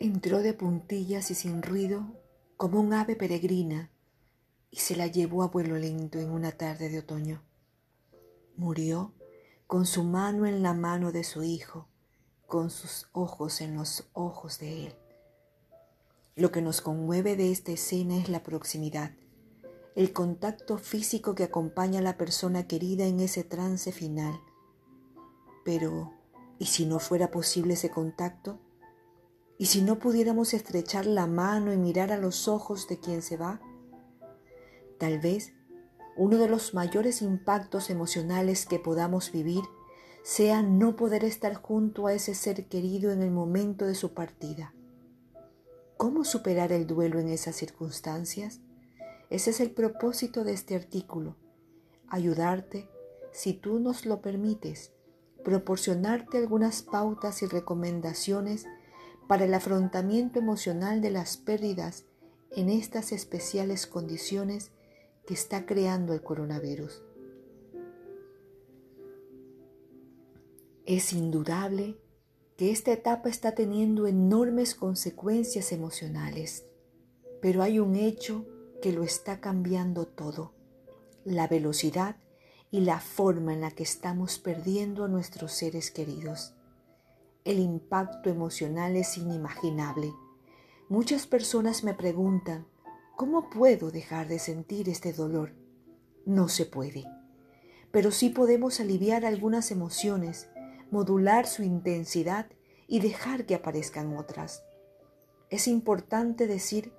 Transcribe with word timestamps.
Entró 0.00 0.42
de 0.42 0.54
puntillas 0.54 1.32
y 1.32 1.34
sin 1.34 1.60
ruido 1.60 2.06
como 2.56 2.78
un 2.78 2.92
ave 2.92 3.16
peregrina 3.16 3.90
y 4.70 4.76
se 4.76 4.94
la 4.94 5.08
llevó 5.08 5.42
a 5.42 5.48
vuelo 5.48 5.76
lento 5.76 6.20
en 6.20 6.30
una 6.30 6.52
tarde 6.52 6.88
de 6.88 7.00
otoño. 7.00 7.42
Murió 8.56 9.12
con 9.66 9.86
su 9.86 10.04
mano 10.04 10.46
en 10.46 10.62
la 10.62 10.72
mano 10.72 11.10
de 11.10 11.24
su 11.24 11.42
hijo, 11.42 11.88
con 12.46 12.70
sus 12.70 13.08
ojos 13.10 13.60
en 13.60 13.74
los 13.74 14.08
ojos 14.12 14.60
de 14.60 14.86
él. 14.86 14.94
Lo 16.36 16.52
que 16.52 16.62
nos 16.62 16.80
conmueve 16.80 17.34
de 17.34 17.50
esta 17.50 17.72
escena 17.72 18.18
es 18.18 18.28
la 18.28 18.44
proximidad, 18.44 19.10
el 19.96 20.12
contacto 20.12 20.78
físico 20.78 21.34
que 21.34 21.42
acompaña 21.42 21.98
a 21.98 22.02
la 22.02 22.16
persona 22.16 22.68
querida 22.68 23.04
en 23.06 23.18
ese 23.18 23.42
trance 23.42 23.90
final. 23.90 24.40
Pero, 25.64 26.12
¿y 26.60 26.66
si 26.66 26.86
no 26.86 27.00
fuera 27.00 27.32
posible 27.32 27.74
ese 27.74 27.90
contacto? 27.90 28.60
¿Y 29.58 29.66
si 29.66 29.82
no 29.82 29.98
pudiéramos 29.98 30.54
estrechar 30.54 31.04
la 31.04 31.26
mano 31.26 31.72
y 31.72 31.76
mirar 31.76 32.12
a 32.12 32.16
los 32.16 32.46
ojos 32.46 32.86
de 32.86 33.00
quien 33.00 33.22
se 33.22 33.36
va? 33.36 33.60
Tal 34.98 35.18
vez 35.18 35.52
uno 36.16 36.38
de 36.38 36.48
los 36.48 36.74
mayores 36.74 37.22
impactos 37.22 37.90
emocionales 37.90 38.66
que 38.66 38.78
podamos 38.78 39.32
vivir 39.32 39.62
sea 40.22 40.62
no 40.62 40.94
poder 40.94 41.24
estar 41.24 41.54
junto 41.54 42.06
a 42.06 42.12
ese 42.12 42.34
ser 42.34 42.68
querido 42.68 43.10
en 43.10 43.22
el 43.22 43.30
momento 43.30 43.84
de 43.84 43.94
su 43.94 44.14
partida. 44.14 44.74
¿Cómo 45.96 46.24
superar 46.24 46.70
el 46.70 46.86
duelo 46.86 47.18
en 47.18 47.28
esas 47.28 47.56
circunstancias? 47.56 48.60
Ese 49.30 49.50
es 49.50 49.60
el 49.60 49.72
propósito 49.72 50.44
de 50.44 50.52
este 50.52 50.76
artículo, 50.76 51.36
ayudarte, 52.08 52.88
si 53.32 53.52
tú 53.52 53.80
nos 53.80 54.06
lo 54.06 54.22
permites, 54.22 54.92
proporcionarte 55.44 56.38
algunas 56.38 56.82
pautas 56.82 57.42
y 57.42 57.46
recomendaciones 57.46 58.66
para 59.28 59.44
el 59.44 59.52
afrontamiento 59.54 60.38
emocional 60.38 61.02
de 61.02 61.10
las 61.10 61.36
pérdidas 61.36 62.06
en 62.50 62.70
estas 62.70 63.12
especiales 63.12 63.86
condiciones 63.86 64.70
que 65.26 65.34
está 65.34 65.66
creando 65.66 66.14
el 66.14 66.22
coronavirus. 66.22 67.02
Es 70.86 71.12
indudable 71.12 71.98
que 72.56 72.70
esta 72.70 72.90
etapa 72.90 73.28
está 73.28 73.54
teniendo 73.54 74.06
enormes 74.06 74.74
consecuencias 74.74 75.72
emocionales, 75.72 76.64
pero 77.42 77.62
hay 77.62 77.78
un 77.78 77.94
hecho 77.94 78.46
que 78.80 78.92
lo 78.92 79.04
está 79.04 79.40
cambiando 79.40 80.06
todo, 80.06 80.54
la 81.24 81.46
velocidad 81.46 82.16
y 82.70 82.80
la 82.80 83.00
forma 83.00 83.52
en 83.52 83.60
la 83.60 83.70
que 83.72 83.82
estamos 83.82 84.38
perdiendo 84.38 85.04
a 85.04 85.08
nuestros 85.08 85.52
seres 85.52 85.90
queridos 85.90 86.54
el 87.48 87.60
impacto 87.60 88.28
emocional 88.28 88.94
es 88.94 89.16
inimaginable. 89.16 90.12
Muchas 90.90 91.26
personas 91.26 91.82
me 91.82 91.94
preguntan, 91.94 92.66
¿cómo 93.16 93.48
puedo 93.48 93.90
dejar 93.90 94.28
de 94.28 94.38
sentir 94.38 94.90
este 94.90 95.14
dolor? 95.14 95.54
No 96.26 96.48
se 96.48 96.66
puede, 96.66 97.06
pero 97.90 98.10
sí 98.10 98.28
podemos 98.28 98.80
aliviar 98.80 99.24
algunas 99.24 99.70
emociones, 99.70 100.50
modular 100.90 101.46
su 101.46 101.62
intensidad 101.62 102.50
y 102.86 103.00
dejar 103.00 103.46
que 103.46 103.54
aparezcan 103.54 104.14
otras. 104.18 104.62
Es 105.48 105.68
importante 105.68 106.46
decir 106.46 106.92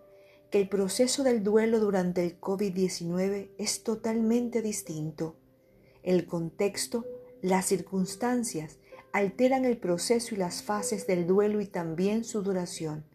que 0.50 0.60
el 0.60 0.68
proceso 0.68 1.22
del 1.24 1.44
duelo 1.44 1.80
durante 1.80 2.24
el 2.24 2.42
COVID-19 2.42 3.52
es 3.60 3.84
totalmente 3.84 4.64
distinto. 4.64 5.36
El 6.02 6.26
contexto, 6.26 7.06
las 7.44 7.68
circunstancias 7.68 8.80
alteran 9.14 9.66
el 9.66 9.78
proceso 9.78 10.36
y 10.36 10.38
las 10.38 10.62
fases 10.62 11.08
del 11.08 11.28
duelo 11.28 11.62
y 11.62 11.66
también 11.66 12.24
su 12.24 12.42
duración. 12.42 13.06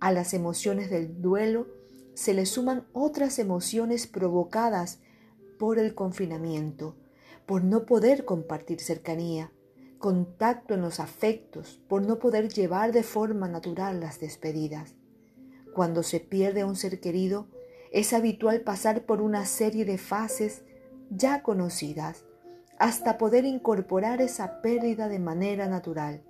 A 0.00 0.12
las 0.12 0.34
emociones 0.34 0.90
del 0.90 1.22
duelo 1.22 1.68
se 2.14 2.34
le 2.34 2.46
suman 2.46 2.86
otras 2.92 3.38
emociones 3.38 4.06
provocadas 4.06 5.00
por 5.58 5.78
el 5.78 5.94
confinamiento, 5.94 6.96
por 7.46 7.64
no 7.64 7.86
poder 7.86 8.24
compartir 8.24 8.80
cercanía, 8.80 9.52
contacto 9.98 10.74
en 10.74 10.82
los 10.82 11.00
afectos, 11.00 11.80
por 11.88 12.02
no 12.02 12.18
poder 12.18 12.48
llevar 12.48 12.92
de 12.92 13.02
forma 13.02 13.48
natural 13.48 14.00
las 14.00 14.20
despedidas. 14.20 14.94
Cuando 15.74 16.02
se 16.02 16.20
pierde 16.20 16.62
a 16.62 16.66
un 16.66 16.76
ser 16.76 17.00
querido, 17.00 17.48
es 17.92 18.12
habitual 18.12 18.60
pasar 18.60 19.06
por 19.06 19.22
una 19.22 19.46
serie 19.46 19.84
de 19.84 19.96
fases 19.96 20.62
ya 21.10 21.42
conocidas, 21.42 22.25
hasta 22.78 23.16
poder 23.16 23.44
incorporar 23.44 24.20
esa 24.20 24.60
pérdida 24.60 25.08
de 25.08 25.18
manera 25.18 25.66
natural. 25.68 26.22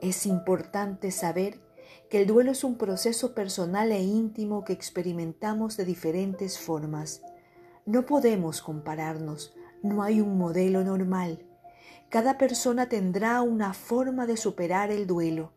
Es 0.00 0.26
importante 0.26 1.10
saber 1.10 1.60
que 2.08 2.20
el 2.20 2.26
duelo 2.26 2.52
es 2.52 2.62
un 2.62 2.78
proceso 2.78 3.34
personal 3.34 3.90
e 3.90 4.02
íntimo 4.02 4.64
que 4.64 4.72
experimentamos 4.72 5.76
de 5.76 5.84
diferentes 5.84 6.58
formas. 6.58 7.22
No 7.86 8.06
podemos 8.06 8.62
compararnos, 8.62 9.54
no 9.82 10.02
hay 10.02 10.20
un 10.20 10.38
modelo 10.38 10.84
normal. 10.84 11.44
Cada 12.08 12.38
persona 12.38 12.88
tendrá 12.88 13.42
una 13.42 13.74
forma 13.74 14.26
de 14.26 14.36
superar 14.36 14.90
el 14.90 15.06
duelo. 15.06 15.52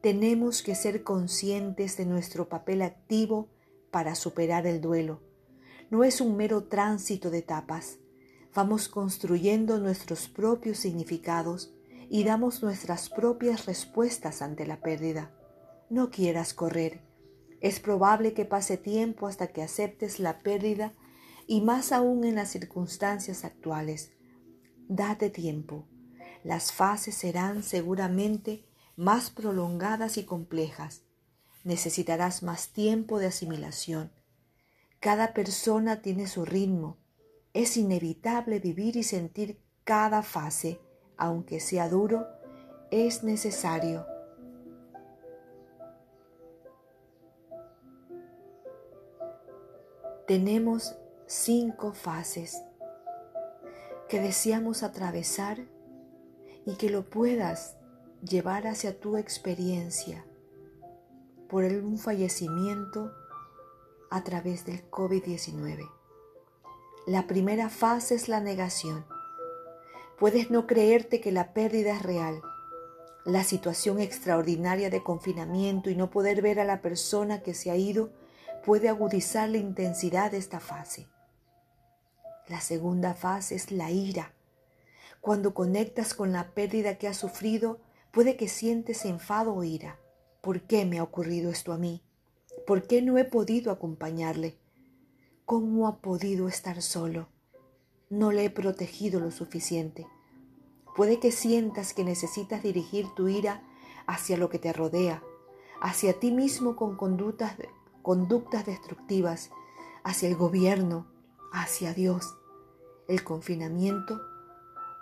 Tenemos 0.00 0.62
que 0.62 0.74
ser 0.74 1.02
conscientes 1.02 1.96
de 1.96 2.06
nuestro 2.06 2.48
papel 2.48 2.82
activo 2.82 3.48
para 3.90 4.14
superar 4.14 4.66
el 4.66 4.80
duelo. 4.80 5.20
No 5.90 6.04
es 6.04 6.20
un 6.20 6.36
mero 6.36 6.64
tránsito 6.64 7.30
de 7.30 7.38
etapas 7.38 7.98
vamos 8.56 8.88
construyendo 8.88 9.78
nuestros 9.78 10.28
propios 10.28 10.78
significados 10.78 11.74
y 12.08 12.24
damos 12.24 12.62
nuestras 12.62 13.10
propias 13.10 13.66
respuestas 13.66 14.40
ante 14.40 14.66
la 14.66 14.80
pérdida. 14.80 15.30
No 15.90 16.10
quieras 16.10 16.54
correr. 16.54 17.02
Es 17.60 17.80
probable 17.80 18.32
que 18.32 18.46
pase 18.46 18.78
tiempo 18.78 19.26
hasta 19.26 19.48
que 19.48 19.62
aceptes 19.62 20.20
la 20.20 20.38
pérdida 20.38 20.94
y 21.46 21.60
más 21.60 21.92
aún 21.92 22.24
en 22.24 22.36
las 22.36 22.48
circunstancias 22.48 23.44
actuales. 23.44 24.12
Date 24.88 25.28
tiempo. 25.28 25.86
Las 26.42 26.72
fases 26.72 27.14
serán 27.14 27.62
seguramente 27.62 28.64
más 28.96 29.28
prolongadas 29.28 30.16
y 30.16 30.24
complejas. 30.24 31.02
Necesitarás 31.62 32.42
más 32.42 32.70
tiempo 32.70 33.18
de 33.18 33.26
asimilación. 33.26 34.12
Cada 34.98 35.34
persona 35.34 36.00
tiene 36.00 36.26
su 36.26 36.46
ritmo 36.46 36.96
es 37.56 37.78
inevitable 37.78 38.58
vivir 38.58 38.98
y 38.98 39.02
sentir 39.02 39.58
cada 39.82 40.22
fase, 40.22 40.78
aunque 41.16 41.58
sea 41.58 41.88
duro, 41.88 42.26
es 42.90 43.24
necesario. 43.24 44.04
Tenemos 50.26 50.98
cinco 51.26 51.94
fases 51.94 52.62
que 54.10 54.20
deseamos 54.20 54.82
atravesar 54.82 55.66
y 56.66 56.74
que 56.74 56.90
lo 56.90 57.08
puedas 57.08 57.78
llevar 58.20 58.66
hacia 58.66 59.00
tu 59.00 59.16
experiencia 59.16 60.26
por 61.48 61.64
un 61.64 61.96
fallecimiento 61.96 63.12
a 64.10 64.22
través 64.24 64.66
del 64.66 64.90
COVID-19. 64.90 65.95
La 67.06 67.28
primera 67.28 67.70
fase 67.70 68.16
es 68.16 68.28
la 68.28 68.40
negación. 68.40 69.04
Puedes 70.18 70.50
no 70.50 70.66
creerte 70.66 71.20
que 71.20 71.30
la 71.30 71.52
pérdida 71.52 71.94
es 71.94 72.02
real. 72.02 72.42
La 73.24 73.44
situación 73.44 74.00
extraordinaria 74.00 74.90
de 74.90 75.04
confinamiento 75.04 75.88
y 75.88 75.94
no 75.94 76.10
poder 76.10 76.42
ver 76.42 76.58
a 76.58 76.64
la 76.64 76.82
persona 76.82 77.44
que 77.44 77.54
se 77.54 77.70
ha 77.70 77.76
ido 77.76 78.10
puede 78.64 78.88
agudizar 78.88 79.48
la 79.48 79.58
intensidad 79.58 80.32
de 80.32 80.38
esta 80.38 80.58
fase. 80.58 81.06
La 82.48 82.60
segunda 82.60 83.14
fase 83.14 83.54
es 83.54 83.70
la 83.70 83.92
ira. 83.92 84.32
Cuando 85.20 85.54
conectas 85.54 86.12
con 86.12 86.32
la 86.32 86.54
pérdida 86.54 86.98
que 86.98 87.06
has 87.06 87.18
sufrido, 87.18 87.78
puede 88.10 88.36
que 88.36 88.48
sientes 88.48 89.04
enfado 89.04 89.54
o 89.54 89.62
ira. 89.62 90.00
¿Por 90.40 90.62
qué 90.62 90.84
me 90.84 90.98
ha 90.98 91.04
ocurrido 91.04 91.52
esto 91.52 91.72
a 91.72 91.78
mí? 91.78 92.02
¿Por 92.66 92.88
qué 92.88 93.00
no 93.00 93.16
he 93.16 93.24
podido 93.24 93.70
acompañarle? 93.70 94.58
¿Cómo 95.46 95.86
ha 95.86 95.98
podido 95.98 96.48
estar 96.48 96.82
solo? 96.82 97.28
No 98.10 98.32
le 98.32 98.46
he 98.46 98.50
protegido 98.50 99.20
lo 99.20 99.30
suficiente. 99.30 100.08
Puede 100.96 101.20
que 101.20 101.30
sientas 101.30 101.94
que 101.94 102.02
necesitas 102.02 102.64
dirigir 102.64 103.06
tu 103.14 103.28
ira 103.28 103.62
hacia 104.08 104.36
lo 104.38 104.50
que 104.50 104.58
te 104.58 104.72
rodea, 104.72 105.22
hacia 105.80 106.18
ti 106.18 106.32
mismo 106.32 106.74
con 106.74 106.96
conductas, 106.96 107.56
destructivas, 108.66 109.52
hacia 110.02 110.28
el 110.28 110.34
gobierno, 110.34 111.06
hacia 111.52 111.94
Dios. 111.94 112.36
El 113.06 113.22
confinamiento 113.22 114.20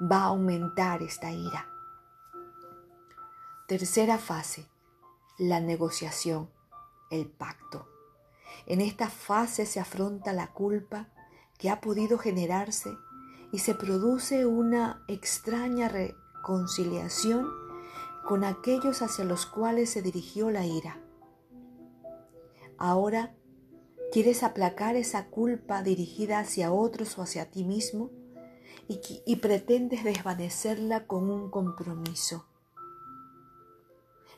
va 0.02 0.24
a 0.24 0.26
aumentar 0.26 1.02
esta 1.02 1.32
ira. 1.32 1.70
Tercera 3.66 4.18
fase, 4.18 4.68
la 5.38 5.60
negociación, 5.60 6.50
el 7.10 7.30
pacto. 7.30 7.93
En 8.66 8.80
esta 8.80 9.08
fase 9.08 9.66
se 9.66 9.80
afronta 9.80 10.32
la 10.32 10.52
culpa 10.52 11.08
que 11.58 11.70
ha 11.70 11.80
podido 11.80 12.18
generarse 12.18 12.90
y 13.52 13.58
se 13.58 13.74
produce 13.74 14.46
una 14.46 15.04
extraña 15.08 15.88
reconciliación 15.88 17.46
con 18.26 18.42
aquellos 18.42 19.02
hacia 19.02 19.24
los 19.24 19.46
cuales 19.46 19.90
se 19.90 20.02
dirigió 20.02 20.50
la 20.50 20.66
ira. 20.66 20.98
Ahora, 22.78 23.34
¿quieres 24.12 24.42
aplacar 24.42 24.96
esa 24.96 25.26
culpa 25.26 25.82
dirigida 25.82 26.38
hacia 26.40 26.72
otros 26.72 27.16
o 27.18 27.22
hacia 27.22 27.50
ti 27.50 27.64
mismo? 27.64 28.10
Y, 28.88 29.00
y 29.24 29.36
pretendes 29.36 30.04
desvanecerla 30.04 31.06
con 31.06 31.30
un 31.30 31.50
compromiso. 31.50 32.46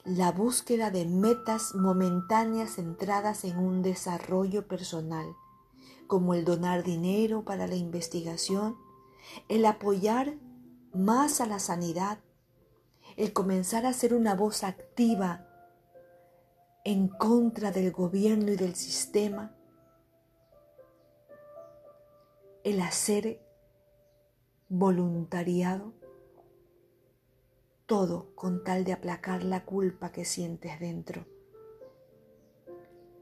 La 0.06 0.30
búsqueda 0.30 0.92
de 0.92 1.04
metas 1.04 1.74
momentáneas 1.74 2.76
centradas 2.76 3.44
en 3.44 3.58
un 3.58 3.82
desarrollo 3.82 4.68
personal, 4.68 5.26
como 6.06 6.32
el 6.32 6.44
donar 6.44 6.84
dinero 6.84 7.44
para 7.44 7.66
la 7.66 7.74
investigación, 7.74 8.76
el 9.48 9.66
apoyar 9.66 10.36
más 10.94 11.40
a 11.40 11.46
la 11.46 11.58
sanidad, 11.58 12.20
el 13.16 13.32
comenzar 13.32 13.84
a 13.84 13.92
ser 13.92 14.14
una 14.14 14.36
voz 14.36 14.62
activa 14.62 15.44
en 16.84 17.08
contra 17.08 17.72
del 17.72 17.90
gobierno 17.90 18.52
y 18.52 18.56
del 18.56 18.76
sistema, 18.76 19.56
el 22.62 22.80
hacer 22.80 23.44
voluntariado, 24.68 25.94
todo 27.86 28.32
con 28.34 28.64
tal 28.64 28.84
de 28.84 28.92
aplacar 28.92 29.44
la 29.44 29.64
culpa 29.64 30.10
que 30.10 30.24
sientes 30.24 30.78
dentro. 30.80 31.24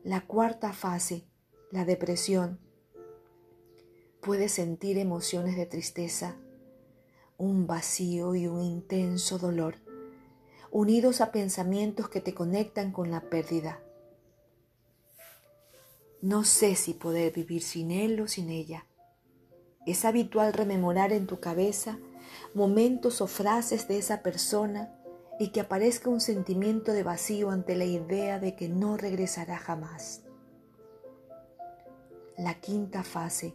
La 0.03 0.23
cuarta 0.27 0.73
fase, 0.73 1.27
la 1.71 1.85
depresión, 1.85 2.59
puedes 4.21 4.53
sentir 4.53 4.97
emociones 4.97 5.57
de 5.57 5.67
tristeza, 5.67 6.37
un 7.37 7.67
vacío 7.67 8.35
y 8.35 8.47
un 8.47 8.63
intenso 8.63 9.39
dolor, 9.39 9.77
unidos 10.71 11.21
a 11.21 11.31
pensamientos 11.31 12.09
que 12.09 12.21
te 12.21 12.35
conectan 12.35 12.91
con 12.91 13.11
la 13.11 13.21
pérdida. 13.29 13.81
No 16.23 16.45
sé 16.45 16.75
si 16.75 16.95
poder 16.95 17.35
vivir 17.35 17.63
sin 17.63 17.91
él 17.91 18.19
o 18.21 18.29
sin 18.29 18.49
ella. 18.49 18.87
Es 19.85 20.07
habitual 20.07 20.55
rememorar 20.55 21.13
en 21.13 21.27
tu 21.27 21.39
cabeza 21.39 21.99
momentos 22.55 23.21
o 23.21 23.27
frases 23.27 23.89
de 23.89 23.99
esa 23.99 24.23
persona 24.23 24.95
y 25.39 25.49
que 25.49 25.61
aparezca 25.61 26.11
un 26.11 26.21
sentimiento 26.21 26.93
de 26.93 27.03
vacío 27.03 27.51
ante 27.51 27.77
la 27.77 27.85
idea 27.85 28.39
de 28.39 28.55
que 28.55 28.69
no 28.69 28.97
regresará 28.97 29.59
jamás. 29.59 30.23
La 32.37 32.55
quinta 32.61 33.03
fase, 33.03 33.55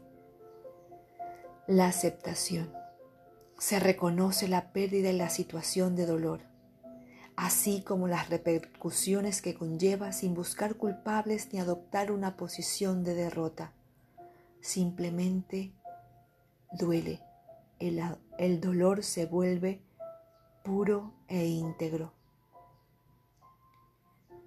la 1.68 1.88
aceptación 1.88 2.74
se 3.60 3.80
reconoce 3.80 4.48
la 4.48 4.72
pérdida 4.72 5.10
y 5.10 5.18
la 5.18 5.30
situación 5.30 5.96
de 5.96 6.06
dolor, 6.06 6.42
así 7.36 7.82
como 7.82 8.08
las 8.08 8.30
repercusiones 8.30 9.42
que 9.42 9.54
conlleva 9.54 10.14
sin 10.14 10.34
buscar 10.34 10.76
culpables 10.76 11.54
ni 11.54 11.60
adoptar 11.60 12.12
una 12.12 12.38
posición 12.38 13.04
de 13.04 13.16
derrota. 13.16 13.74
Simplemente 14.62 15.74
duele. 16.72 17.29
El, 17.80 18.62
dolor 18.62 19.04
se 19.04 19.26
vuelve 19.26 19.82
puro 20.64 21.14
e 21.28 21.46
íntegro. 21.46 22.14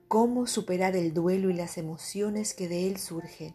¿Cómo 0.08 0.46
superar 0.46 0.94
el 0.96 1.14
duelo 1.14 1.48
y 1.48 1.54
las 1.54 1.78
emociones 1.78 2.54
que 2.54 2.68
de 2.68 2.88
él 2.88 2.98
surgen? 2.98 3.54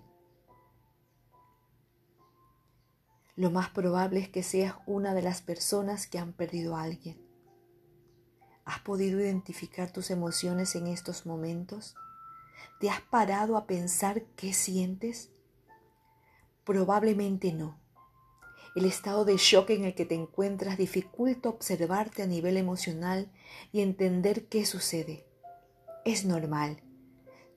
lo 3.37 3.51
más 3.51 3.69
probable 3.69 4.19
es 4.19 4.29
que 4.29 4.41
seas 4.41 4.73
una 4.87 5.13
de 5.13 5.21
las 5.21 5.43
personas 5.43 6.07
que 6.07 6.17
han 6.17 6.33
perdido 6.33 6.75
a 6.75 6.81
alguien. 6.81 7.21
¿Has 8.65 8.79
podido 8.79 9.21
identificar 9.21 9.91
tus 9.91 10.09
emociones 10.09 10.75
en 10.75 10.87
estos 10.87 11.27
momentos? 11.27 11.95
¿Te 12.79 12.89
has 12.89 12.99
parado 12.99 13.55
a 13.55 13.67
pensar 13.67 14.23
qué 14.35 14.53
sientes? 14.53 15.29
Probablemente 16.65 17.53
no. 17.53 17.79
El 18.77 18.85
estado 18.85 19.25
de 19.25 19.37
shock 19.37 19.71
en 19.71 19.85
el 19.85 19.95
que 19.95 20.05
te 20.05 20.13
encuentras 20.13 20.77
dificulta 20.77 21.49
observarte 21.49 22.21
a 22.21 22.27
nivel 22.27 22.57
emocional 22.57 23.31
y 23.71 23.81
entender 23.81 24.45
qué 24.49 24.67
sucede. 24.67 25.25
Es 26.05 26.25
normal. 26.25 26.83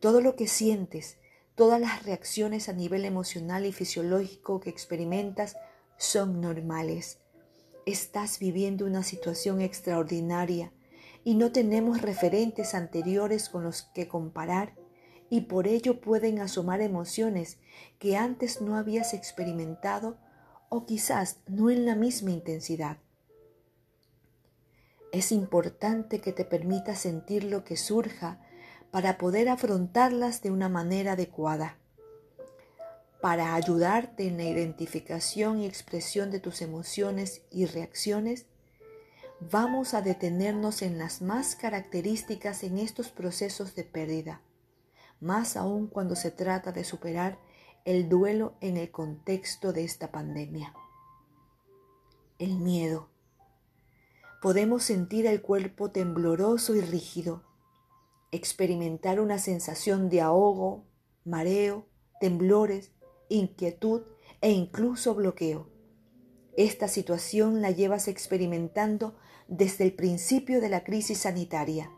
Todo 0.00 0.22
lo 0.22 0.34
que 0.34 0.46
sientes, 0.46 1.18
todas 1.56 1.78
las 1.78 2.04
reacciones 2.04 2.70
a 2.70 2.72
nivel 2.72 3.04
emocional 3.04 3.66
y 3.66 3.72
fisiológico 3.72 4.60
que 4.60 4.70
experimentas 4.70 5.58
son 5.98 6.40
normales. 6.40 7.18
Estás 7.84 8.38
viviendo 8.38 8.86
una 8.86 9.02
situación 9.02 9.60
extraordinaria 9.60 10.72
y 11.22 11.34
no 11.34 11.52
tenemos 11.52 12.00
referentes 12.00 12.74
anteriores 12.74 13.50
con 13.50 13.62
los 13.62 13.82
que 13.82 14.08
comparar 14.08 14.74
y 15.28 15.42
por 15.42 15.66
ello 15.66 16.00
pueden 16.00 16.38
asomar 16.38 16.80
emociones 16.80 17.58
que 17.98 18.16
antes 18.16 18.62
no 18.62 18.78
habías 18.78 19.12
experimentado 19.12 20.16
o 20.70 20.86
quizás 20.86 21.40
no 21.46 21.68
en 21.68 21.84
la 21.84 21.94
misma 21.94 22.30
intensidad. 22.30 22.96
Es 25.12 25.32
importante 25.32 26.22
que 26.22 26.32
te 26.32 26.46
permitas 26.46 27.00
sentir 27.00 27.44
lo 27.44 27.64
que 27.64 27.76
surja 27.76 28.40
para 28.90 29.18
poder 29.18 29.50
afrontarlas 29.50 30.40
de 30.40 30.50
una 30.50 30.70
manera 30.70 31.12
adecuada 31.12 31.76
para 33.20 33.54
ayudarte 33.54 34.26
en 34.26 34.38
la 34.38 34.44
identificación 34.44 35.60
y 35.60 35.66
expresión 35.66 36.30
de 36.30 36.40
tus 36.40 36.62
emociones 36.62 37.42
y 37.50 37.66
reacciones, 37.66 38.46
vamos 39.40 39.94
a 39.94 40.00
detenernos 40.00 40.82
en 40.82 40.98
las 40.98 41.20
más 41.20 41.54
características 41.54 42.62
en 42.62 42.78
estos 42.78 43.10
procesos 43.10 43.74
de 43.74 43.84
pérdida, 43.84 44.40
más 45.20 45.56
aún 45.56 45.86
cuando 45.86 46.16
se 46.16 46.30
trata 46.30 46.72
de 46.72 46.84
superar 46.84 47.38
el 47.84 48.08
duelo 48.08 48.56
en 48.60 48.76
el 48.76 48.90
contexto 48.90 49.72
de 49.72 49.84
esta 49.84 50.10
pandemia. 50.10 50.74
El 52.38 52.58
miedo. 52.58 53.08
Podemos 54.42 54.82
sentir 54.82 55.26
el 55.26 55.40
cuerpo 55.40 55.90
tembloroso 55.90 56.74
y 56.74 56.80
rígido, 56.80 57.42
experimentar 58.32 59.20
una 59.20 59.38
sensación 59.38 60.08
de 60.08 60.20
ahogo, 60.20 60.84
mareo, 61.24 61.86
temblores, 62.20 62.92
inquietud 63.28 64.02
e 64.40 64.50
incluso 64.50 65.14
bloqueo. 65.14 65.68
Esta 66.56 66.88
situación 66.88 67.62
la 67.62 67.70
llevas 67.70 68.08
experimentando 68.08 69.16
desde 69.48 69.84
el 69.84 69.94
principio 69.94 70.60
de 70.60 70.68
la 70.68 70.84
crisis 70.84 71.18
sanitaria 71.18 71.90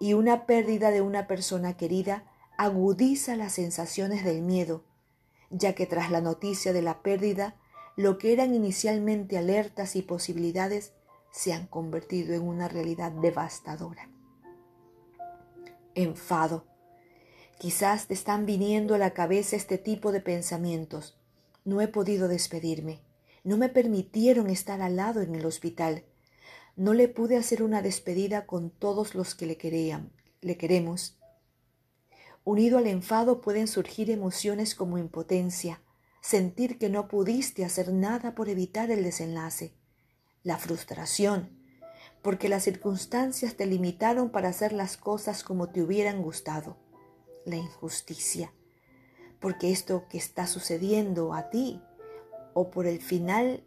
y 0.00 0.14
una 0.14 0.46
pérdida 0.46 0.90
de 0.90 1.02
una 1.02 1.26
persona 1.26 1.76
querida 1.76 2.24
agudiza 2.58 3.34
las 3.36 3.54
sensaciones 3.54 4.22
del 4.24 4.42
miedo, 4.42 4.84
ya 5.48 5.74
que 5.74 5.86
tras 5.86 6.10
la 6.10 6.20
noticia 6.20 6.74
de 6.74 6.82
la 6.82 7.02
pérdida, 7.02 7.56
lo 7.96 8.18
que 8.18 8.34
eran 8.34 8.54
inicialmente 8.54 9.38
alertas 9.38 9.96
y 9.96 10.02
posibilidades 10.02 10.92
se 11.32 11.54
han 11.54 11.66
convertido 11.66 12.34
en 12.34 12.42
una 12.42 12.68
realidad 12.68 13.12
devastadora. 13.12 14.10
Enfado, 15.94 16.66
Quizás 17.58 18.06
te 18.06 18.14
están 18.14 18.46
viniendo 18.46 18.94
a 18.94 18.98
la 18.98 19.10
cabeza 19.14 19.56
este 19.56 19.78
tipo 19.78 20.12
de 20.12 20.20
pensamientos. 20.20 21.18
No 21.64 21.80
he 21.80 21.88
podido 21.88 22.28
despedirme. 22.28 23.00
No 23.42 23.56
me 23.56 23.68
permitieron 23.68 24.48
estar 24.48 24.80
al 24.80 24.94
lado 24.94 25.22
en 25.22 25.34
el 25.34 25.44
hospital. 25.44 26.04
No 26.76 26.94
le 26.94 27.08
pude 27.08 27.36
hacer 27.36 27.64
una 27.64 27.82
despedida 27.82 28.46
con 28.46 28.70
todos 28.70 29.16
los 29.16 29.34
que 29.34 29.46
le 29.46 29.56
querían, 29.56 30.12
le 30.40 30.56
queremos. 30.56 31.18
Unido 32.48 32.78
al 32.78 32.86
enfado 32.86 33.42
pueden 33.42 33.68
surgir 33.68 34.10
emociones 34.10 34.74
como 34.74 34.96
impotencia, 34.96 35.82
sentir 36.22 36.78
que 36.78 36.88
no 36.88 37.06
pudiste 37.06 37.62
hacer 37.62 37.92
nada 37.92 38.34
por 38.34 38.48
evitar 38.48 38.90
el 38.90 39.04
desenlace, 39.04 39.74
la 40.44 40.56
frustración, 40.56 41.50
porque 42.22 42.48
las 42.48 42.62
circunstancias 42.62 43.54
te 43.54 43.66
limitaron 43.66 44.30
para 44.30 44.48
hacer 44.48 44.72
las 44.72 44.96
cosas 44.96 45.44
como 45.44 45.68
te 45.68 45.82
hubieran 45.82 46.22
gustado 46.22 46.78
la 47.44 47.56
injusticia, 47.56 48.50
porque 49.40 49.70
esto 49.70 50.06
que 50.08 50.16
está 50.16 50.46
sucediendo 50.46 51.34
a 51.34 51.50
ti 51.50 51.82
o 52.54 52.70
por 52.70 52.86
el 52.86 53.02
final 53.02 53.62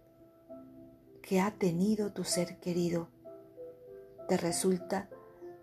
que 1.21 1.39
ha 1.39 1.51
tenido 1.51 2.13
tu 2.13 2.23
ser 2.23 2.59
querido 2.59 3.09
te 4.27 4.37
resulta 4.37 5.07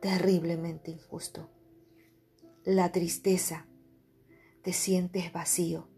terriblemente 0.01 0.93
injusto. 0.93 1.58
La 2.65 2.91
tristeza, 2.91 3.67
te 4.63 4.73
sientes 4.73 5.33
vacío, 5.33 5.89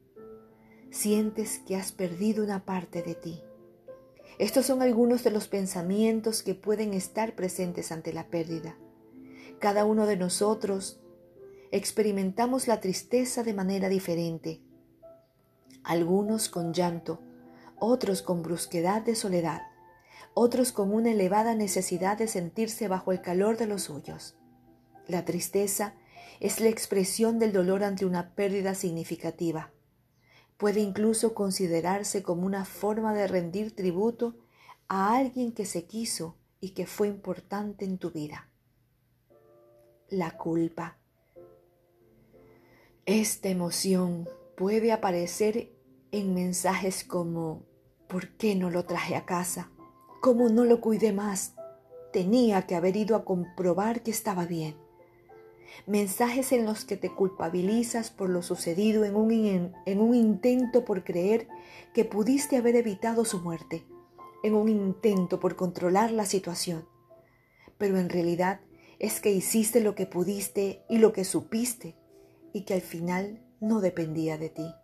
sientes 0.90 1.60
que 1.66 1.74
has 1.74 1.90
perdido 1.90 2.44
una 2.44 2.64
parte 2.66 3.02
de 3.02 3.14
ti. 3.14 3.42
Estos 4.38 4.66
son 4.66 4.82
algunos 4.82 5.24
de 5.24 5.30
los 5.30 5.48
pensamientos 5.48 6.42
que 6.42 6.54
pueden 6.54 6.92
estar 6.92 7.34
presentes 7.34 7.90
ante 7.90 8.12
la 8.12 8.28
pérdida. 8.28 8.76
Cada 9.58 9.86
uno 9.86 10.06
de 10.06 10.18
nosotros 10.18 11.00
experimentamos 11.72 12.68
la 12.68 12.80
tristeza 12.80 13.42
de 13.42 13.54
manera 13.54 13.88
diferente. 13.88 14.60
Algunos 15.82 16.50
con 16.50 16.74
llanto, 16.74 17.20
otros 17.78 18.20
con 18.22 18.42
brusquedad 18.42 19.02
de 19.02 19.14
soledad, 19.14 19.62
otros 20.34 20.72
con 20.72 20.92
una 20.92 21.10
elevada 21.12 21.54
necesidad 21.54 22.18
de 22.18 22.28
sentirse 22.28 22.86
bajo 22.86 23.12
el 23.12 23.22
calor 23.22 23.56
de 23.56 23.66
los 23.66 23.84
suyos. 23.84 24.36
La 25.08 25.24
tristeza 25.24 25.94
es 26.38 26.60
la 26.60 26.68
expresión 26.68 27.38
del 27.38 27.52
dolor 27.52 27.82
ante 27.82 28.06
una 28.06 28.34
pérdida 28.34 28.74
significativa. 28.74 29.72
Puede 30.56 30.80
incluso 30.80 31.34
considerarse 31.34 32.22
como 32.22 32.46
una 32.46 32.64
forma 32.64 33.14
de 33.14 33.26
rendir 33.26 33.74
tributo 33.74 34.36
a 34.88 35.16
alguien 35.16 35.52
que 35.52 35.64
se 35.64 35.86
quiso 35.86 36.36
y 36.60 36.70
que 36.70 36.86
fue 36.86 37.08
importante 37.08 37.84
en 37.84 37.98
tu 37.98 38.10
vida. 38.10 38.50
La 40.08 40.36
culpa. 40.36 40.98
Esta 43.06 43.48
emoción 43.48 44.28
puede 44.56 44.92
aparecer 44.92 45.72
en 46.12 46.34
mensajes 46.34 47.04
como 47.04 47.64
¿por 48.08 48.36
qué 48.36 48.54
no 48.54 48.70
lo 48.70 48.84
traje 48.84 49.16
a 49.16 49.24
casa? 49.24 49.70
¿Cómo 50.20 50.48
no 50.48 50.64
lo 50.64 50.80
cuidé 50.80 51.12
más? 51.12 51.54
Tenía 52.12 52.66
que 52.66 52.74
haber 52.74 52.96
ido 52.96 53.16
a 53.16 53.24
comprobar 53.24 54.02
que 54.02 54.10
estaba 54.10 54.44
bien. 54.44 54.76
Mensajes 55.86 56.52
en 56.52 56.66
los 56.66 56.84
que 56.84 56.96
te 56.96 57.14
culpabilizas 57.14 58.10
por 58.10 58.28
lo 58.28 58.42
sucedido 58.42 59.04
en 59.04 59.16
un, 59.16 59.72
en 59.86 60.00
un 60.00 60.14
intento 60.14 60.84
por 60.84 61.04
creer 61.04 61.48
que 61.94 62.04
pudiste 62.04 62.56
haber 62.56 62.76
evitado 62.76 63.24
su 63.24 63.40
muerte, 63.40 63.86
en 64.42 64.54
un 64.54 64.68
intento 64.68 65.40
por 65.40 65.56
controlar 65.56 66.10
la 66.10 66.24
situación. 66.24 66.86
Pero 67.78 67.98
en 67.98 68.08
realidad 68.08 68.60
es 68.98 69.20
que 69.20 69.30
hiciste 69.30 69.80
lo 69.80 69.94
que 69.94 70.06
pudiste 70.06 70.84
y 70.88 70.98
lo 70.98 71.12
que 71.12 71.24
supiste 71.24 71.96
y 72.52 72.62
que 72.62 72.74
al 72.74 72.82
final 72.82 73.42
no 73.60 73.80
dependía 73.80 74.38
de 74.38 74.50
ti. 74.50 74.74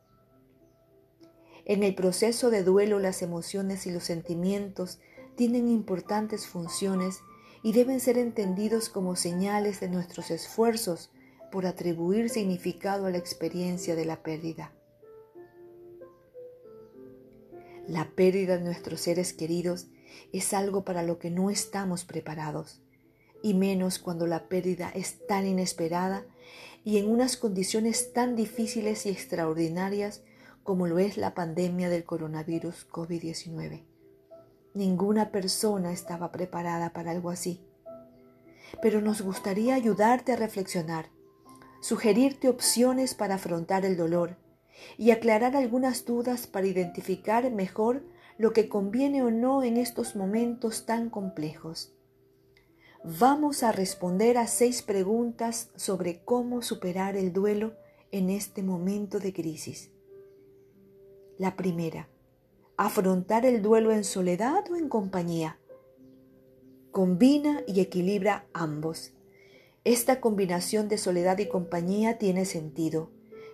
En 1.65 1.83
el 1.83 1.95
proceso 1.95 2.51
de 2.51 2.63
duelo 2.63 2.99
las 2.99 3.23
emociones 3.23 3.87
y 3.87 3.91
los 3.91 4.05
sentimientos 4.05 5.01
tienen 5.35 5.69
importantes 5.69 6.47
funciones 6.47 7.21
y 7.67 7.73
deben 7.73 7.99
ser 7.99 8.17
entendidos 8.17 8.89
como 8.89 9.17
señales 9.17 9.81
de 9.81 9.89
nuestros 9.89 10.31
esfuerzos 10.31 11.11
por 11.51 11.67
atribuir 11.67 12.31
significado 12.31 13.07
a 13.07 13.11
la 13.11 13.19
experiencia 13.19 13.97
de 13.97 14.05
la 14.05 14.23
pérdida. 14.23 14.73
La 17.89 18.13
pérdida 18.15 18.57
de 18.57 18.63
nuestros 18.63 19.01
seres 19.01 19.33
queridos 19.33 19.89
es 20.33 20.55
algo 20.55 20.85
para 20.85 21.03
lo 21.03 21.19
que 21.19 21.33
no 21.33 21.51
estamos 21.51 22.05
preparados, 22.05 22.83
y 23.43 23.55
menos 23.55 23.99
cuando 23.99 24.29
la 24.29 24.49
pérdida 24.49 24.93
es 24.95 25.27
tan 25.27 25.45
inesperada 25.45 26.25
y 26.85 26.99
en 26.99 27.11
unas 27.11 27.37
condiciones 27.37 28.13
tan 28.13 28.37
difíciles 28.37 29.07
y 29.07 29.09
extraordinarias 29.09 30.23
como 30.63 30.87
lo 30.87 31.01
es 31.01 31.17
la 31.17 31.35
pandemia 31.35 31.89
del 31.89 32.05
coronavirus 32.05 32.89
COVID-19. 32.89 33.96
Ninguna 34.77 35.31
persona 35.31 35.91
estaba 35.91 36.31
preparada 36.31 36.93
para 36.93 37.11
algo 37.11 37.31
así. 37.31 37.63
Pero 38.83 39.01
nos 39.01 39.23
gustaría 39.23 39.75
ayudarte 39.75 40.35
a 40.35 40.37
reflexionar, 40.37 41.07
sugerirte 41.81 42.51
opciones 42.51 43.15
para 43.15 43.37
afrontar 43.37 43.87
el 43.87 43.97
dolor 43.97 44.37
y 44.99 45.13
aclarar 45.13 45.57
algunas 45.57 46.05
dudas 46.05 46.47
para 46.47 46.67
identificar 46.67 47.51
mejor 47.51 48.05
lo 48.37 48.53
que 48.53 48.69
conviene 48.69 49.23
o 49.23 49.31
no 49.31 49.63
en 49.63 49.79
estos 49.79 50.15
momentos 50.15 50.85
tan 50.85 51.09
complejos. 51.09 51.95
Vamos 53.03 53.63
a 53.63 53.73
responder 53.73 54.37
a 54.37 54.47
seis 54.47 54.83
preguntas 54.83 55.71
sobre 55.75 56.23
cómo 56.23 56.61
superar 56.61 57.17
el 57.17 57.33
duelo 57.33 57.73
en 58.13 58.29
este 58.29 58.63
momento 58.63 59.21
de 59.21 59.33
crisis. 59.33 59.91
La 61.39 61.57
primera, 61.57 62.11
afrontar 62.77 63.47
el 63.47 63.63
duelo 63.63 63.91
en 63.91 64.05
soledad 64.05 64.65
o 64.71 64.77
en 64.77 64.89
compañía. 64.89 65.59
Combina 66.91 67.63
y 67.67 67.81
equilibra 67.81 68.47
ambos. 68.53 69.13
Esta 69.85 70.21
combinación 70.21 70.89
de 70.89 70.99
soledad 70.99 71.39
y 71.39 71.49
compañía 71.49 72.19
tiene 72.19 72.45
sentido. 72.45 73.11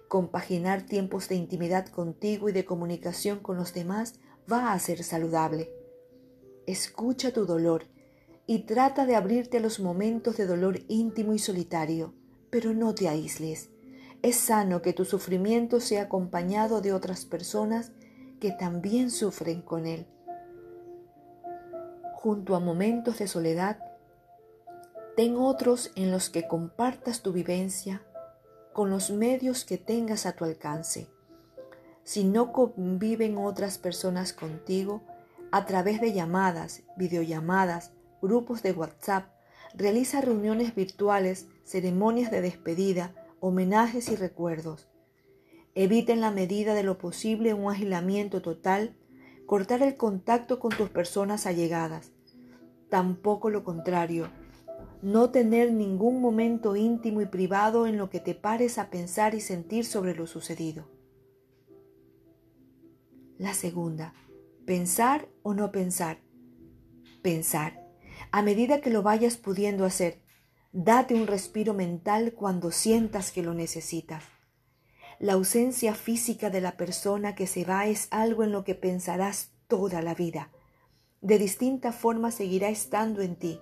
Compaginar 0.09 0.83
tiempos 0.83 1.29
de 1.29 1.37
intimidad 1.37 1.87
contigo 1.87 2.49
y 2.49 2.53
de 2.53 2.65
comunicación 2.65 3.39
con 3.39 3.57
los 3.57 3.75
demás 3.75 4.15
va 4.51 4.73
a 4.73 4.79
ser 4.79 5.05
saludable. 5.05 5.71
Escucha 6.67 7.33
tu 7.33 7.47
dolor 7.47 7.85
y 8.47 8.61
trata 8.61 9.07
de 9.07 9.15
abrirte 9.15 9.59
a 9.59 9.61
los 9.61 9.79
momentos 9.79 10.37
de 10.37 10.47
dolor 10.47 10.81
íntimo 10.89 11.33
y 11.33 11.39
solitario, 11.39 12.15
pero 12.51 12.75
no 12.75 12.95
te 12.95 13.09
aísles. 13.09 13.71
Es 14.23 14.37
sano 14.37 14.83
que 14.83 14.93
tu 14.93 15.05
sufrimiento 15.05 15.81
sea 15.81 16.03
acompañado 16.03 16.81
de 16.81 16.93
otras 16.93 17.25
personas 17.25 17.93
que 18.43 18.51
también 18.51 19.13
sufren 19.13 19.63
con 19.63 19.87
él. 19.87 20.05
Junto 22.15 22.57
a 22.57 22.59
momentos 22.59 23.21
de 23.21 23.29
soledad, 23.29 23.79
ten 25.15 25.37
otros 25.37 25.93
en 25.95 26.11
los 26.11 26.29
que 26.29 26.49
compartas 26.49 27.23
tu 27.23 27.33
vivencia 27.33 28.03
con 28.73 28.91
los 28.91 29.13
medios 29.13 29.65
que 29.65 29.79
tengas 29.79 30.27
a 30.27 30.33
tu 30.33 30.45
alcance. 30.45 31.07
Si 32.03 32.25
no 32.25 32.53
conviven 32.53 33.39
otras 33.39 33.79
personas 33.79 34.33
contigo, 34.33 35.03
a 35.53 35.65
través 35.65 36.01
de 36.01 36.13
llamadas, 36.13 36.83
videollamadas, 36.97 37.93
grupos 38.21 38.65
de 38.65 38.73
WhatsApp, 38.73 39.29
realiza 39.73 40.21
reuniones 40.21 40.75
virtuales, 40.75 41.47
ceremonias 41.63 42.33
de 42.33 42.41
despedida, 42.41 43.15
homenajes 43.39 44.09
y 44.09 44.17
recuerdos. 44.17 44.92
Evita 45.75 46.13
en 46.13 46.21
la 46.21 46.31
medida 46.31 46.75
de 46.75 46.83
lo 46.83 46.99
posible 46.99 47.55
un 47.55 47.71
aislamiento 47.71 48.43
total, 48.43 48.97
cortar 49.47 49.83
el 49.83 49.97
contacto 49.97 50.59
con 50.59 50.71
tus 50.71 50.91
personas 50.91 51.47
allegadas. 51.47 52.13
Tampoco 52.91 53.51
lo 53.51 53.65
contrario, 53.65 54.29
no 55.01 55.31
tener 55.31 55.73
ningún 55.73 56.21
momento 56.21 56.77
íntimo 56.77 57.21
y 57.21 57.27
privado 57.27 57.87
en 57.87 57.97
lo 57.97 58.11
que 58.11 58.21
te 58.21 58.35
pares 58.35 58.79
a 58.79 58.91
pensar 58.91 59.35
y 59.35 59.41
sentir 59.41 59.85
sobre 59.85 60.15
lo 60.15 60.27
sucedido. 60.27 60.85
La 63.39 63.55
segunda, 63.55 64.15
pensar 64.67 65.29
o 65.43 65.55
no 65.55 65.73
pensar. 65.73 66.19
Pensar. 67.23 67.89
A 68.31 68.43
medida 68.43 68.81
que 68.81 68.91
lo 68.91 69.03
vayas 69.03 69.37
pudiendo 69.37 69.85
hacer, 69.85 70.23
Date 70.75 71.15
un 71.15 71.27
respiro 71.27 71.75
mental 71.75 72.33
cuando 72.33 72.71
sientas 72.71 73.31
que 73.31 73.43
lo 73.43 73.53
necesitas. 73.53 74.25
La 75.23 75.35
ausencia 75.35 75.95
física 75.95 76.51
de 76.51 76.61
la 76.61 76.73
persona 76.73 77.37
que 77.37 77.47
se 77.47 77.65
va 77.65 77.87
es 77.87 78.09
algo 78.11 78.43
en 78.43 78.51
lo 78.51 78.65
que 78.65 78.75
pensarás 78.75 79.53
toda 79.69 80.03
la 80.03 80.17
vida. 80.17 80.51
De 81.21 81.39
distinta 81.39 81.93
forma 81.93 82.33
seguirá 82.33 82.71
estando 82.71 83.23
en 83.23 83.37
ti. 83.37 83.61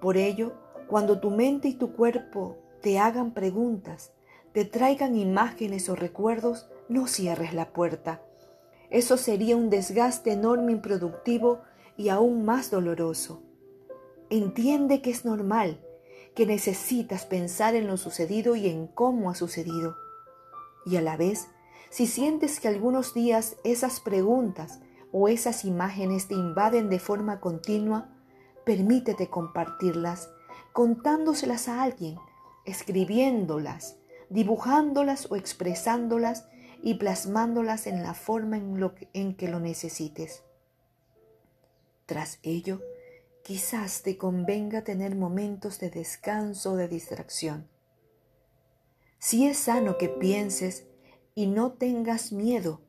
Por 0.00 0.16
ello, 0.16 0.54
cuando 0.88 1.20
tu 1.20 1.28
mente 1.28 1.68
y 1.68 1.74
tu 1.74 1.92
cuerpo 1.92 2.56
te 2.80 2.98
hagan 2.98 3.34
preguntas, 3.34 4.12
te 4.54 4.64
traigan 4.64 5.14
imágenes 5.14 5.90
o 5.90 5.94
recuerdos, 5.94 6.70
no 6.88 7.06
cierres 7.06 7.52
la 7.52 7.70
puerta. 7.74 8.22
Eso 8.88 9.18
sería 9.18 9.58
un 9.58 9.68
desgaste 9.68 10.32
enorme, 10.32 10.72
improductivo 10.72 11.60
y 11.98 12.08
aún 12.08 12.46
más 12.46 12.70
doloroso. 12.70 13.42
Entiende 14.30 15.02
que 15.02 15.10
es 15.10 15.26
normal 15.26 15.84
que 16.34 16.46
necesitas 16.46 17.26
pensar 17.26 17.74
en 17.74 17.88
lo 17.88 17.98
sucedido 17.98 18.56
y 18.56 18.68
en 18.68 18.86
cómo 18.86 19.28
ha 19.28 19.34
sucedido. 19.34 20.07
Y 20.86 20.96
a 20.96 21.00
la 21.00 21.16
vez, 21.16 21.48
si 21.90 22.06
sientes 22.06 22.60
que 22.60 22.68
algunos 22.68 23.14
días 23.14 23.56
esas 23.64 24.00
preguntas 24.00 24.80
o 25.12 25.28
esas 25.28 25.64
imágenes 25.64 26.28
te 26.28 26.34
invaden 26.34 26.88
de 26.90 26.98
forma 26.98 27.40
continua, 27.40 28.10
permítete 28.64 29.28
compartirlas, 29.28 30.28
contándoselas 30.72 31.68
a 31.68 31.82
alguien, 31.82 32.18
escribiéndolas, 32.66 33.96
dibujándolas 34.28 35.30
o 35.30 35.36
expresándolas 35.36 36.46
y 36.82 36.94
plasmándolas 36.94 37.86
en 37.86 38.02
la 38.02 38.14
forma 38.14 38.58
en, 38.58 38.78
lo 38.78 38.94
en 39.14 39.34
que 39.34 39.48
lo 39.48 39.60
necesites. 39.60 40.42
Tras 42.06 42.38
ello, 42.42 42.80
quizás 43.42 44.02
te 44.02 44.16
convenga 44.16 44.84
tener 44.84 45.14
momentos 45.16 45.80
de 45.80 45.90
descanso 45.90 46.72
o 46.72 46.76
de 46.76 46.88
distracción. 46.88 47.68
Si 49.18 49.46
es 49.46 49.58
sano 49.58 49.98
que 49.98 50.08
pienses 50.08 50.86
y 51.34 51.46
no 51.48 51.72
tengas 51.72 52.32
miedo 52.32 52.80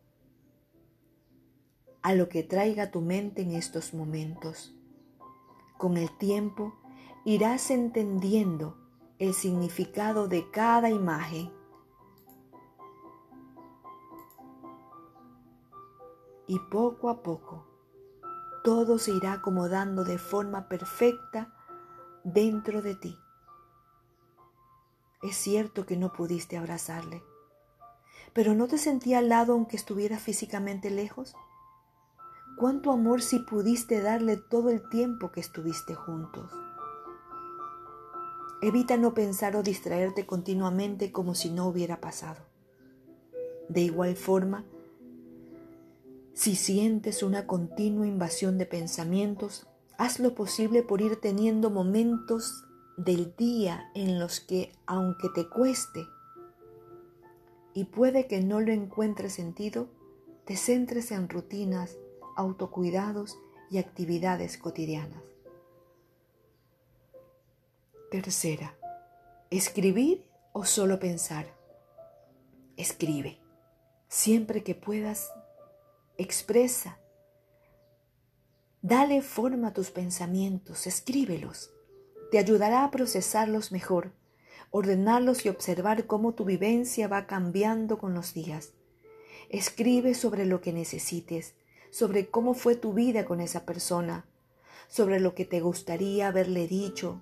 a 2.01 2.13
lo 2.13 2.29
que 2.29 2.43
traiga 2.43 2.91
tu 2.91 3.01
mente 3.01 3.41
en 3.41 3.51
estos 3.51 3.93
momentos. 3.93 4.75
Con 5.77 5.97
el 5.97 6.15
tiempo 6.17 6.75
irás 7.25 7.71
entendiendo 7.71 8.77
el 9.17 9.33
significado 9.33 10.27
de 10.27 10.49
cada 10.51 10.89
imagen. 10.89 11.51
Y 16.47 16.57
poco 16.71 17.09
a 17.09 17.21
poco 17.21 17.65
todo 18.63 18.97
se 18.97 19.11
irá 19.11 19.33
acomodando 19.33 20.03
de 20.03 20.17
forma 20.17 20.67
perfecta 20.67 21.53
dentro 22.23 22.81
de 22.81 22.95
ti. 22.95 23.17
Es 25.21 25.35
cierto 25.35 25.85
que 25.85 25.97
no 25.97 26.13
pudiste 26.13 26.57
abrazarle, 26.57 27.21
pero 28.33 28.55
¿no 28.55 28.67
te 28.67 28.77
sentía 28.77 29.19
al 29.19 29.29
lado 29.29 29.53
aunque 29.53 29.75
estuviera 29.75 30.17
físicamente 30.17 30.89
lejos? 30.89 31.35
cuánto 32.59 32.91
amor 32.91 33.21
si 33.21 33.39
pudiste 33.39 34.01
darle 34.01 34.35
todo 34.35 34.69
el 34.69 34.89
tiempo 34.89 35.31
que 35.31 35.39
estuviste 35.39 35.95
juntos. 35.95 36.51
Evita 38.61 38.97
no 38.97 39.13
pensar 39.13 39.55
o 39.55 39.63
distraerte 39.63 40.25
continuamente 40.25 41.13
como 41.13 41.35
si 41.35 41.51
no 41.51 41.67
hubiera 41.67 42.01
pasado. 42.01 42.41
De 43.69 43.79
igual 43.79 44.17
forma, 44.17 44.65
si 46.33 46.57
sientes 46.57 47.23
una 47.23 47.47
continua 47.47 48.05
invasión 48.05 48.57
de 48.57 48.65
pensamientos, 48.65 49.65
haz 49.97 50.19
lo 50.19 50.35
posible 50.35 50.83
por 50.83 50.99
ir 51.01 51.15
teniendo 51.21 51.69
momentos 51.69 52.65
del 52.99 53.33
día 53.37 53.89
en 53.95 54.19
los 54.19 54.41
que, 54.41 54.73
aunque 54.85 55.29
te 55.29 55.47
cueste, 55.47 56.05
y 57.73 57.85
puede 57.85 58.27
que 58.27 58.41
no 58.41 58.59
lo 58.59 58.73
encuentres 58.73 59.33
sentido, 59.33 59.87
te 60.43 60.57
centres 60.57 61.11
en 61.11 61.29
rutinas, 61.29 61.97
autocuidados 62.35 63.39
y 63.71 63.77
actividades 63.77 64.57
cotidianas. 64.57 65.23
Tercera, 68.11 68.75
escribir 69.49 70.25
o 70.51 70.65
solo 70.65 70.99
pensar. 70.99 71.55
Escribe. 72.75 73.39
Siempre 74.09 74.63
que 74.63 74.75
puedas, 74.75 75.31
expresa. 76.17 76.99
Dale 78.81 79.21
forma 79.21 79.69
a 79.69 79.73
tus 79.73 79.89
pensamientos, 79.89 80.85
escríbelos. 80.85 81.71
Te 82.31 82.37
ayudará 82.37 82.83
a 82.83 82.91
procesarlos 82.91 83.71
mejor, 83.71 84.11
ordenarlos 84.71 85.45
y 85.45 85.49
observar 85.49 86.05
cómo 86.05 86.33
tu 86.33 86.45
vivencia 86.45 87.07
va 87.07 87.25
cambiando 87.25 87.97
con 87.97 88.13
los 88.13 88.33
días. 88.33 88.73
Escribe 89.49 90.13
sobre 90.13 90.45
lo 90.45 90.61
que 90.61 90.73
necesites, 90.73 91.55
sobre 91.89 92.29
cómo 92.29 92.53
fue 92.53 92.75
tu 92.75 92.93
vida 92.93 93.25
con 93.25 93.41
esa 93.41 93.65
persona, 93.65 94.25
sobre 94.87 95.19
lo 95.19 95.33
que 95.33 95.45
te 95.45 95.59
gustaría 95.59 96.27
haberle 96.27 96.67
dicho, 96.67 97.21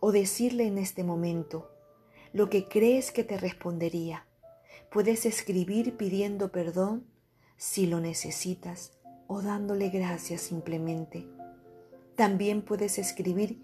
o 0.00 0.12
decirle 0.12 0.66
en 0.66 0.78
este 0.78 1.04
momento 1.04 1.70
lo 2.32 2.50
que 2.50 2.68
crees 2.68 3.10
que 3.10 3.24
te 3.24 3.36
respondería. 3.38 4.26
Puedes 4.90 5.26
escribir 5.26 5.96
pidiendo 5.96 6.50
perdón 6.50 7.06
si 7.56 7.86
lo 7.86 8.00
necesitas 8.00 8.92
o 9.26 9.42
dándole 9.42 9.90
gracias 9.90 10.42
simplemente. 10.42 11.26
También 12.16 12.62
puedes 12.62 12.98
escribir 12.98 13.62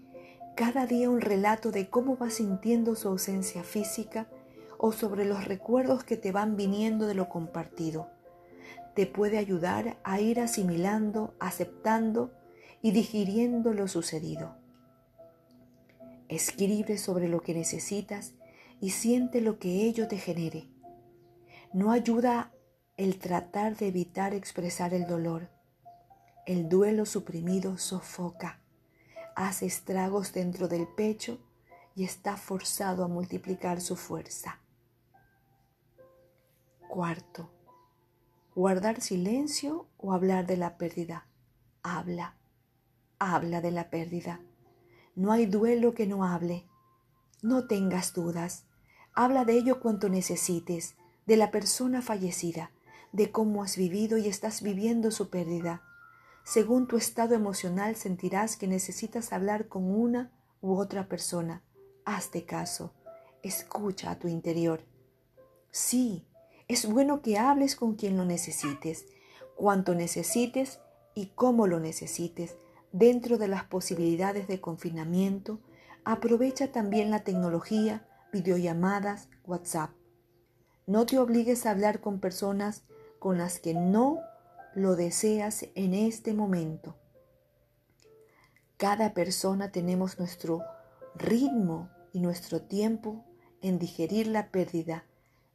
cada 0.55 0.85
día 0.85 1.09
un 1.09 1.19
relato 1.19 1.71
de 1.71 1.89
cómo 1.89 2.15
vas 2.15 2.35
sintiendo 2.35 2.95
su 2.95 3.09
ausencia 3.09 3.63
física 3.63 4.27
o 4.77 4.93
sobre 4.93 5.25
los 5.25 5.45
recuerdos 5.45 6.05
que 6.05 6.15
te 6.15 6.31
van 6.31 6.55
viniendo 6.55 7.07
de 7.07 7.13
lo 7.13 7.27
compartido. 7.27 8.09
Te 8.95 9.05
puede 9.05 9.37
ayudar 9.37 9.97
a 10.05 10.21
ir 10.21 10.39
asimilando, 10.39 11.35
aceptando 11.39 12.31
y 12.81 12.91
digiriendo 12.91 13.73
lo 13.73 13.89
sucedido. 13.89 14.55
Escribe 16.29 16.97
sobre 16.97 17.27
lo 17.27 17.41
que 17.41 17.53
necesitas 17.53 18.33
y 18.79 18.91
siente 18.91 19.41
lo 19.41 19.59
que 19.59 19.83
ello 19.83 20.07
te 20.07 20.17
genere. 20.17 20.69
No 21.73 21.91
ayuda 21.91 22.53
el 22.95 23.19
tratar 23.19 23.75
de 23.75 23.87
evitar 23.87 24.33
expresar 24.33 24.93
el 24.93 25.05
dolor. 25.05 25.49
El 26.45 26.69
duelo 26.69 27.05
suprimido 27.05 27.77
sofoca, 27.77 28.61
hace 29.35 29.65
estragos 29.65 30.33
dentro 30.33 30.67
del 30.67 30.87
pecho 30.87 31.37
y 31.95 32.03
está 32.03 32.37
forzado 32.37 33.03
a 33.03 33.07
multiplicar 33.07 33.81
su 33.81 33.95
fuerza. 33.95 34.59
Cuarto, 36.87 37.49
guardar 38.55 39.01
silencio 39.01 39.87
o 39.97 40.13
hablar 40.13 40.47
de 40.47 40.57
la 40.57 40.77
pérdida. 40.77 41.27
Habla, 41.83 42.35
habla 43.19 43.61
de 43.61 43.71
la 43.71 43.89
pérdida. 43.89 44.39
No 45.15 45.31
hay 45.31 45.45
duelo 45.45 45.93
que 45.93 46.07
no 46.07 46.23
hable. 46.23 46.67
No 47.41 47.67
tengas 47.67 48.13
dudas. 48.13 48.65
Habla 49.13 49.45
de 49.45 49.53
ello 49.53 49.79
cuanto 49.79 50.09
necesites, 50.09 50.95
de 51.25 51.37
la 51.37 51.51
persona 51.51 52.01
fallecida, 52.01 52.71
de 53.11 53.31
cómo 53.31 53.63
has 53.63 53.77
vivido 53.77 54.17
y 54.17 54.27
estás 54.27 54.61
viviendo 54.61 55.11
su 55.11 55.29
pérdida. 55.29 55.81
Según 56.45 56.87
tu 56.87 56.95
estado 56.95 57.35
emocional 57.35 57.97
sentirás 57.97 58.55
que 58.55 58.67
necesitas 58.67 59.33
hablar 59.33 59.67
con 59.67 59.83
una 59.93 60.31
u 60.61 60.77
otra 60.77 61.09
persona. 61.09 61.61
Hazte 62.05 62.45
caso. 62.45 62.93
Escucha 63.43 64.11
a 64.11 64.19
tu 64.19 64.29
interior. 64.29 64.85
Sí, 65.71 66.25
es 66.69 66.89
bueno 66.89 67.21
que 67.21 67.37
hables 67.37 67.75
con 67.75 67.95
quien 67.95 68.15
lo 68.15 68.23
necesites, 68.23 69.05
cuanto 69.57 69.93
necesites 69.93 70.79
y 71.13 71.27
cómo 71.35 71.67
lo 71.67 71.81
necesites, 71.81 72.55
Dentro 72.97 73.37
de 73.37 73.49
las 73.49 73.65
posibilidades 73.65 74.47
de 74.47 74.61
confinamiento, 74.61 75.59
aprovecha 76.05 76.71
también 76.71 77.11
la 77.11 77.25
tecnología, 77.25 78.07
videollamadas, 78.31 79.27
WhatsApp. 79.45 79.89
No 80.87 81.05
te 81.05 81.19
obligues 81.19 81.65
a 81.65 81.71
hablar 81.71 81.99
con 81.99 82.21
personas 82.21 82.83
con 83.19 83.37
las 83.37 83.59
que 83.59 83.73
no 83.73 84.19
lo 84.75 84.97
deseas 84.97 85.65
en 85.73 85.93
este 85.93 86.33
momento. 86.33 86.97
Cada 88.75 89.13
persona 89.13 89.71
tenemos 89.71 90.19
nuestro 90.19 90.61
ritmo 91.15 91.89
y 92.11 92.19
nuestro 92.19 92.61
tiempo 92.61 93.23
en 93.61 93.79
digerir 93.79 94.27
la 94.27 94.51
pérdida 94.51 95.05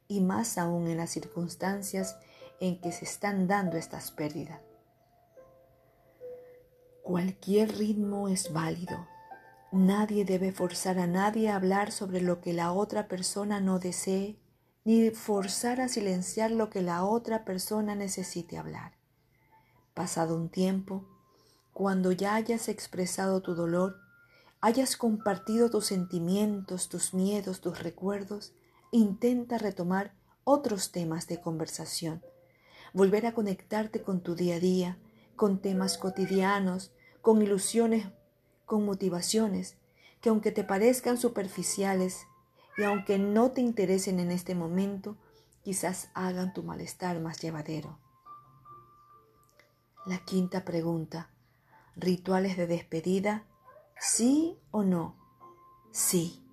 y 0.07 0.21
más 0.21 0.57
aún 0.57 0.87
en 0.87 0.97
las 0.97 1.11
circunstancias 1.11 2.17
en 2.59 2.81
que 2.81 2.91
se 2.91 3.05
están 3.05 3.47
dando 3.47 3.77
estas 3.77 4.09
pérdidas. 4.09 4.59
Cualquier 7.03 7.77
ritmo 7.77 8.27
es 8.27 8.51
válido. 8.51 9.07
Nadie 9.71 10.25
debe 10.25 10.51
forzar 10.51 10.97
a 10.97 11.05
nadie 11.05 11.49
a 11.49 11.57
hablar 11.57 11.91
sobre 11.91 12.21
lo 12.21 12.41
que 12.41 12.53
la 12.53 12.73
otra 12.73 13.07
persona 13.07 13.61
no 13.61 13.77
desee, 13.77 14.39
ni 14.83 15.11
forzar 15.11 15.79
a 15.79 15.89
silenciar 15.89 16.49
lo 16.49 16.71
que 16.71 16.81
la 16.81 17.05
otra 17.05 17.45
persona 17.45 17.93
necesite 17.93 18.57
hablar. 18.57 19.00
Pasado 20.01 20.35
un 20.35 20.49
tiempo, 20.49 21.05
cuando 21.73 22.11
ya 22.11 22.33
hayas 22.33 22.69
expresado 22.69 23.43
tu 23.43 23.53
dolor, 23.53 23.97
hayas 24.59 24.97
compartido 24.97 25.69
tus 25.69 25.85
sentimientos, 25.85 26.89
tus 26.89 27.13
miedos, 27.13 27.61
tus 27.61 27.83
recuerdos, 27.83 28.51
intenta 28.89 29.59
retomar 29.59 30.15
otros 30.43 30.91
temas 30.91 31.27
de 31.27 31.39
conversación, 31.39 32.23
volver 32.93 33.27
a 33.27 33.35
conectarte 33.35 34.01
con 34.01 34.21
tu 34.21 34.33
día 34.33 34.55
a 34.55 34.59
día, 34.59 34.97
con 35.35 35.61
temas 35.61 35.99
cotidianos, 35.99 36.91
con 37.21 37.43
ilusiones, 37.43 38.07
con 38.65 38.83
motivaciones, 38.83 39.77
que 40.19 40.29
aunque 40.29 40.51
te 40.51 40.63
parezcan 40.63 41.19
superficiales 41.19 42.25
y 42.75 42.85
aunque 42.85 43.19
no 43.19 43.51
te 43.51 43.61
interesen 43.61 44.19
en 44.19 44.31
este 44.31 44.55
momento, 44.55 45.15
quizás 45.61 46.09
hagan 46.15 46.55
tu 46.55 46.63
malestar 46.63 47.19
más 47.19 47.39
llevadero. 47.39 48.00
La 50.03 50.17
quinta 50.25 50.65
pregunta, 50.65 51.29
¿rituales 51.95 52.57
de 52.57 52.65
despedida? 52.65 53.45
¿Sí 53.99 54.57
o 54.71 54.81
no? 54.81 55.15
Sí. 55.91 56.43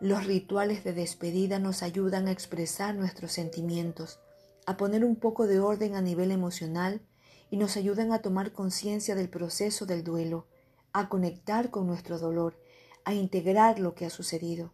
Los 0.00 0.24
rituales 0.24 0.84
de 0.84 0.92
despedida 0.92 1.58
nos 1.58 1.82
ayudan 1.82 2.28
a 2.28 2.30
expresar 2.30 2.94
nuestros 2.94 3.32
sentimientos, 3.32 4.20
a 4.66 4.76
poner 4.76 5.04
un 5.04 5.16
poco 5.16 5.48
de 5.48 5.58
orden 5.58 5.96
a 5.96 6.00
nivel 6.00 6.30
emocional 6.30 7.02
y 7.50 7.56
nos 7.56 7.76
ayudan 7.76 8.12
a 8.12 8.22
tomar 8.22 8.52
conciencia 8.52 9.16
del 9.16 9.28
proceso 9.28 9.84
del 9.84 10.04
duelo, 10.04 10.46
a 10.92 11.08
conectar 11.08 11.72
con 11.72 11.88
nuestro 11.88 12.20
dolor, 12.20 12.56
a 13.04 13.14
integrar 13.14 13.80
lo 13.80 13.96
que 13.96 14.06
ha 14.06 14.10
sucedido. 14.10 14.72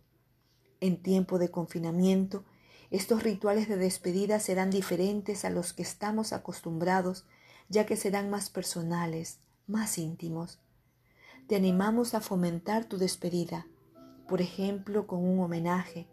En 0.80 1.02
tiempo 1.02 1.38
de 1.38 1.50
confinamiento, 1.50 2.44
estos 2.90 3.22
rituales 3.22 3.70
de 3.70 3.78
despedida 3.78 4.38
serán 4.38 4.68
diferentes 4.68 5.46
a 5.46 5.50
los 5.50 5.72
que 5.72 5.82
estamos 5.82 6.34
acostumbrados, 6.34 7.24
ya 7.68 7.86
que 7.86 7.96
serán 7.96 8.30
más 8.30 8.50
personales, 8.50 9.40
más 9.66 9.98
íntimos. 9.98 10.60
Te 11.46 11.56
animamos 11.56 12.14
a 12.14 12.20
fomentar 12.20 12.84
tu 12.84 12.98
despedida, 12.98 13.66
por 14.28 14.40
ejemplo, 14.40 15.06
con 15.06 15.24
un 15.24 15.40
homenaje, 15.40 16.08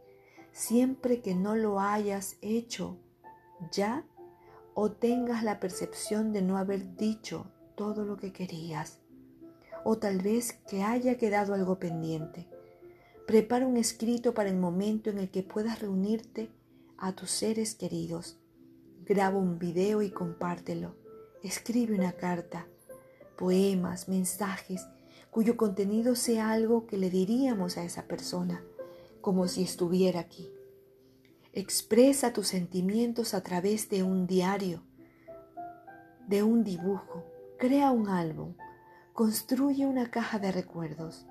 siempre 0.51 1.21
que 1.21 1.35
no 1.35 1.55
lo 1.55 1.79
hayas 1.79 2.37
hecho 2.41 2.97
ya 3.71 4.05
o 4.73 4.91
tengas 4.91 5.43
la 5.43 5.59
percepción 5.59 6.33
de 6.33 6.41
no 6.41 6.57
haber 6.57 6.95
dicho 6.95 7.51
todo 7.75 8.05
lo 8.05 8.17
que 8.17 8.33
querías, 8.33 8.99
o 9.83 9.97
tal 9.97 10.19
vez 10.19 10.53
que 10.69 10.83
haya 10.83 11.17
quedado 11.17 11.53
algo 11.53 11.79
pendiente. 11.79 12.47
Prepara 13.27 13.65
un 13.65 13.77
escrito 13.77 14.33
para 14.33 14.49
el 14.49 14.57
momento 14.57 15.09
en 15.09 15.17
el 15.17 15.29
que 15.29 15.43
puedas 15.43 15.79
reunirte 15.79 16.49
a 16.97 17.13
tus 17.13 17.31
seres 17.31 17.75
queridos. 17.75 18.37
Graba 19.05 19.37
un 19.37 19.57
video 19.57 20.01
y 20.01 20.11
compártelo. 20.11 21.00
Escribe 21.43 21.95
una 21.95 22.11
carta, 22.11 22.67
poemas, 23.35 24.07
mensajes, 24.07 24.85
cuyo 25.31 25.57
contenido 25.57 26.13
sea 26.15 26.51
algo 26.51 26.85
que 26.85 26.99
le 26.99 27.09
diríamos 27.09 27.77
a 27.77 27.83
esa 27.83 28.03
persona, 28.03 28.63
como 29.21 29.47
si 29.47 29.63
estuviera 29.63 30.19
aquí. 30.19 30.51
Expresa 31.51 32.31
tus 32.31 32.49
sentimientos 32.49 33.33
a 33.33 33.41
través 33.41 33.89
de 33.89 34.03
un 34.03 34.27
diario. 34.27 34.83
de 36.27 36.43
un 36.43 36.63
dibujo, 36.63 37.25
crea 37.57 37.89
un 37.89 38.07
álbum, 38.07 38.53
construye 39.11 39.87
una 39.87 40.11
caja 40.11 40.37
de 40.37 40.51
recuerdos. 40.51 41.25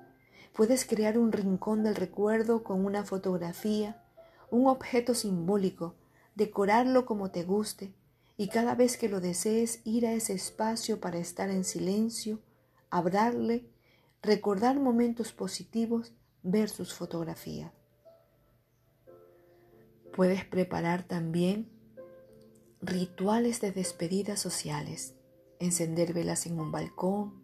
Puedes 0.53 0.85
crear 0.85 1.17
un 1.17 1.31
rincón 1.31 1.83
del 1.83 1.95
recuerdo 1.95 2.63
con 2.63 2.85
una 2.85 3.05
fotografía, 3.05 4.03
un 4.51 4.67
objeto 4.67 5.15
simbólico, 5.15 5.95
decorarlo 6.35 7.05
como 7.05 7.31
te 7.31 7.43
guste 7.43 7.95
y 8.41 8.47
cada 8.47 8.73
vez 8.73 8.97
que 8.97 9.07
lo 9.07 9.21
desees 9.21 9.81
ir 9.83 10.07
a 10.07 10.13
ese 10.13 10.33
espacio 10.33 10.99
para 10.99 11.19
estar 11.19 11.51
en 11.51 11.63
silencio, 11.63 12.39
hablarle, 12.89 13.69
recordar 14.23 14.79
momentos 14.79 15.31
positivos, 15.31 16.15
ver 16.41 16.67
sus 16.67 16.95
fotografías. 16.95 17.71
Puedes 20.11 20.43
preparar 20.43 21.03
también 21.03 21.69
rituales 22.81 23.61
de 23.61 23.71
despedida 23.71 24.35
sociales, 24.37 25.13
encender 25.59 26.11
velas 26.11 26.47
en 26.47 26.59
un 26.59 26.71
balcón, 26.71 27.43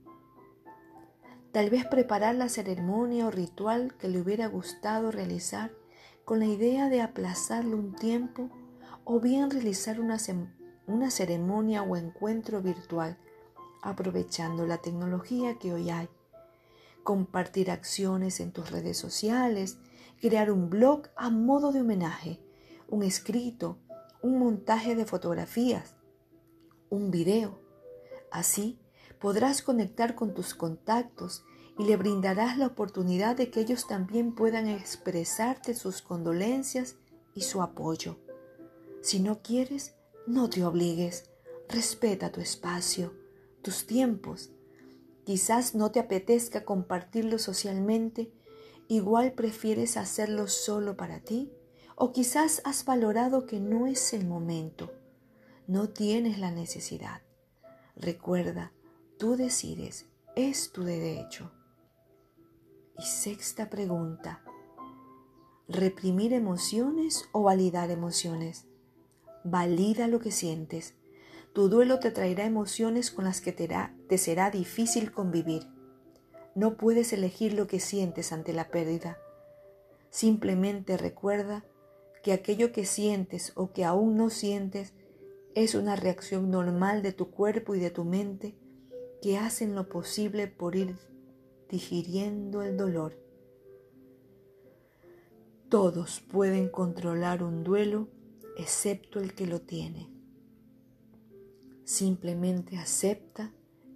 tal 1.51 1.69
vez 1.69 1.85
preparar 1.85 2.33
la 2.33 2.49
ceremonia 2.49 3.27
o 3.27 3.29
ritual 3.29 3.95
que 3.99 4.07
le 4.07 4.19
hubiera 4.19 4.47
gustado 4.47 5.11
realizar 5.11 5.71
con 6.25 6.39
la 6.39 6.47
idea 6.47 6.89
de 6.89 7.01
aplazarlo 7.01 7.77
un 7.77 7.93
tiempo 7.93 8.49
o 9.03 9.19
bien 9.19 9.51
realizar 9.51 9.99
una, 9.99 10.17
una 10.87 11.11
ceremonia 11.11 11.83
o 11.83 11.95
encuentro 11.95 12.61
virtual 12.61 13.17
aprovechando 13.81 14.65
la 14.65 14.79
tecnología 14.79 15.59
que 15.59 15.73
hoy 15.73 15.89
hay. 15.89 16.09
Compartir 17.03 17.69
acciones 17.71 18.39
en 18.39 18.51
tus 18.51 18.71
redes 18.71 18.97
sociales, 18.97 19.77
crear 20.19 20.51
un 20.51 20.69
blog 20.69 21.03
a 21.15 21.29
modo 21.29 21.71
de 21.71 21.81
homenaje, 21.81 22.39
un 22.87 23.03
escrito, 23.03 23.77
un 24.21 24.39
montaje 24.39 24.95
de 24.95 25.05
fotografías, 25.05 25.95
un 26.89 27.11
video. 27.11 27.59
Así 28.31 28.79
podrás 29.19 29.61
conectar 29.61 30.15
con 30.15 30.33
tus 30.33 30.53
contactos 30.53 31.43
y 31.77 31.85
le 31.85 31.97
brindarás 31.97 32.57
la 32.57 32.67
oportunidad 32.67 33.35
de 33.35 33.51
que 33.51 33.59
ellos 33.59 33.87
también 33.87 34.33
puedan 34.33 34.67
expresarte 34.67 35.75
sus 35.75 36.01
condolencias 36.01 36.95
y 37.35 37.41
su 37.41 37.61
apoyo. 37.61 38.17
Si 39.01 39.19
no 39.19 39.41
quieres, 39.41 39.96
no 40.27 40.49
te 40.49 40.63
obligues, 40.65 41.29
respeta 41.69 42.31
tu 42.31 42.41
espacio, 42.41 43.13
tus 43.61 43.87
tiempos. 43.87 44.51
Quizás 45.25 45.73
no 45.73 45.91
te 45.91 45.99
apetezca 45.99 46.65
compartirlo 46.65 47.39
socialmente, 47.39 48.31
igual 48.89 49.33
prefieres 49.33 49.95
hacerlo 49.97 50.47
solo 50.47 50.97
para 50.97 51.21
ti 51.21 51.51
o 51.95 52.11
quizás 52.11 52.61
has 52.63 52.85
valorado 52.85 53.45
que 53.45 53.59
no 53.59 53.87
es 53.87 54.13
el 54.13 54.27
momento, 54.27 54.91
no 55.65 55.89
tienes 55.89 56.37
la 56.39 56.51
necesidad. 56.51 57.21
Recuerda, 57.95 58.71
tú 59.17 59.35
decides, 59.35 60.05
es 60.35 60.71
tu 60.71 60.83
derecho. 60.83 61.51
Y 62.99 63.03
sexta 63.03 63.69
pregunta, 63.69 64.43
¿reprimir 65.67 66.33
emociones 66.33 67.25
o 67.31 67.43
validar 67.43 67.91
emociones? 67.91 68.66
Valida 69.49 70.07
lo 70.07 70.19
que 70.19 70.31
sientes. 70.31 70.93
Tu 71.53 71.69
duelo 71.69 71.99
te 71.99 72.11
traerá 72.11 72.43
emociones 72.43 73.11
con 73.11 73.23
las 73.23 73.39
que 73.39 73.53
te, 73.53 73.69
te 74.09 74.17
será 74.17 74.51
difícil 74.51 75.13
convivir. 75.13 75.63
No 76.53 76.75
puedes 76.75 77.13
elegir 77.13 77.53
lo 77.53 77.65
que 77.65 77.79
sientes 77.79 78.33
ante 78.33 78.51
la 78.51 78.67
pérdida. 78.67 79.17
Simplemente 80.09 80.97
recuerda 80.97 81.63
que 82.23 82.33
aquello 82.33 82.73
que 82.73 82.83
sientes 82.83 83.53
o 83.55 83.71
que 83.71 83.85
aún 83.85 84.17
no 84.17 84.29
sientes 84.29 84.93
es 85.55 85.75
una 85.75 85.95
reacción 85.95 86.51
normal 86.51 87.01
de 87.01 87.13
tu 87.13 87.31
cuerpo 87.31 87.73
y 87.73 87.79
de 87.79 87.89
tu 87.89 88.03
mente 88.03 88.53
que 89.21 89.37
hacen 89.37 89.75
lo 89.75 89.87
posible 89.87 90.47
por 90.47 90.75
ir 90.75 90.97
digiriendo 91.69 92.63
el 92.63 92.75
dolor. 92.75 93.17
Todos 95.69 96.19
pueden 96.19 96.67
controlar 96.67 97.43
un 97.43 97.63
duelo 97.63 98.09
excepto 98.57 99.19
el 99.19 99.33
que 99.33 99.47
lo 99.47 99.61
tiene. 99.61 100.09
Simplemente 101.85 102.77
acepta 102.77 103.53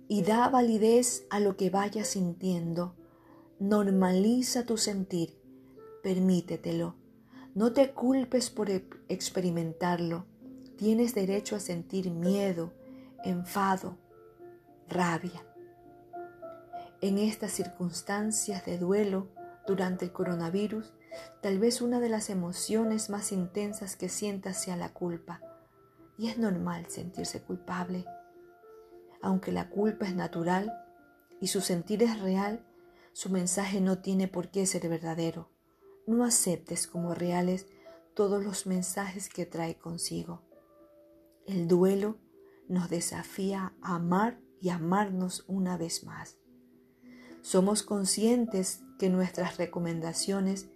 y 0.08 0.22
da 0.22 0.48
validez 0.48 1.26
a 1.30 1.40
lo 1.40 1.58
que 1.58 1.70
vayas 1.70 2.08
sintiendo. 2.08 2.96
Normaliza 3.60 4.66
tu 4.66 4.78
sentir, 4.78 5.38
permítetelo 6.02 7.02
no 7.54 7.74
te 7.74 7.92
culpes 7.92 8.50
por 8.50 8.70
e-, 8.70 8.88
experimentarlo. 9.10 10.26
Tienes 10.78 11.14
derecho 11.14 11.56
a 11.56 11.60
sentir 11.60 12.10
miedo, 12.10 12.72
enfado, 13.24 13.98
rabia. 14.88 15.46
En 17.02 17.18
estas 17.18 17.52
circunstancias 17.52 18.66
de 18.66 18.78
duelo 18.78 19.28
durante 19.68 20.06
el 20.06 20.12
coronavirus, 20.12 20.94
tal 21.42 21.60
vez 21.60 21.82
una 21.82 22.00
de 22.00 22.10
las 22.10 22.30
emociones 22.30 23.10
más 23.10 23.32
intensas 23.32 23.96
que 23.96 24.10
sientas 24.10 24.62
sea 24.62 24.76
la 24.76 24.94
culpa. 24.94 25.42
Y 26.18 26.30
es 26.30 26.38
normal 26.38 26.88
sentirse 26.88 27.42
culpable. 27.42 28.06
Aunque 29.22 29.52
la 29.52 29.70
culpa 29.70 30.06
es 30.06 30.16
natural 30.16 30.72
y 31.40 31.48
su 31.48 31.62
sentir 31.62 32.04
es 32.04 32.20
real, 32.20 32.66
su 33.14 33.30
mensaje 33.30 33.82
no 33.82 34.00
tiene 34.00 34.28
por 34.28 34.50
qué 34.50 34.66
ser 34.66 34.88
verdadero. 34.88 35.52
No 36.08 36.24
aceptes 36.24 36.88
como 36.88 37.14
reales 37.14 37.68
todos 38.16 38.44
los 38.44 38.66
mensajes 38.66 39.30
que 39.30 39.46
trae 39.46 39.78
consigo. 39.78 40.42
El 41.46 41.68
duelo 41.68 42.18
nos 42.68 42.90
desafía 42.90 43.74
a 43.82 43.96
amar 43.96 44.40
y 44.62 44.70
amarnos 44.70 45.44
una 45.48 45.78
vez 45.78 46.04
más. 46.04 46.38
Somos 47.42 47.84
conscientes 47.84 48.84
que 49.00 49.10
nuestras 49.10 49.58
recomendaciones, 49.58 50.70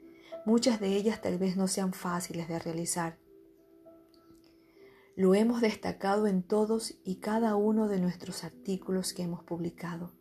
muchas 0.45 0.79
de 0.79 0.95
ellas 0.95 1.21
tal 1.21 1.37
vez 1.37 1.57
no 1.57 1.67
sean 1.67 1.93
fáciles 1.93 2.47
de 2.47 2.59
realizar. 2.59 3.19
Lo 5.15 5.33
hemos 5.33 5.61
destacado 5.61 6.27
en 6.27 6.43
todos 6.43 6.95
y 7.03 7.17
cada 7.19 7.55
uno 7.55 7.87
de 7.87 7.99
nuestros 7.99 8.43
artículos 8.43 9.13
que 9.13 9.23
hemos 9.23 9.43
publicado, 9.43 10.13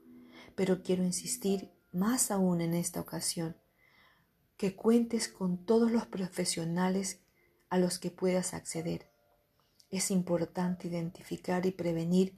pero 0.55 0.83
quiero 0.83 1.03
insistir 1.03 1.73
más 1.93 2.31
aún 2.31 2.61
en 2.61 2.75
esta 2.75 3.01
ocasión 3.01 3.57
que 4.57 4.77
cuentes 4.77 5.29
con 5.29 5.65
todos 5.65 5.91
los 5.91 6.07
profesionales 6.07 7.21
a 7.69 7.79
los 7.79 7.99
que 7.99 8.11
puedas 8.11 8.55
acceder. 8.55 9.11
Es 9.91 10.11
importante 10.11 10.89
identificar 10.89 11.67
y 11.67 11.73
prevenir 11.73 12.37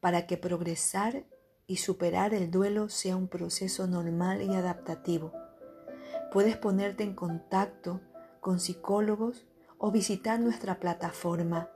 para 0.00 0.26
que 0.26 0.36
progresar 0.36 1.26
y 1.66 1.76
superar 1.76 2.34
el 2.34 2.50
duelo 2.50 2.88
sea 2.88 3.16
un 3.16 3.28
proceso 3.28 3.86
normal 3.86 4.42
y 4.42 4.54
adaptativo. 4.54 5.32
Puedes 6.30 6.56
ponerte 6.56 7.02
en 7.02 7.14
contacto 7.14 8.00
con 8.40 8.60
psicólogos 8.60 9.46
o 9.78 9.90
visitar 9.90 10.38
nuestra 10.38 10.78
plataforma. 10.78 11.68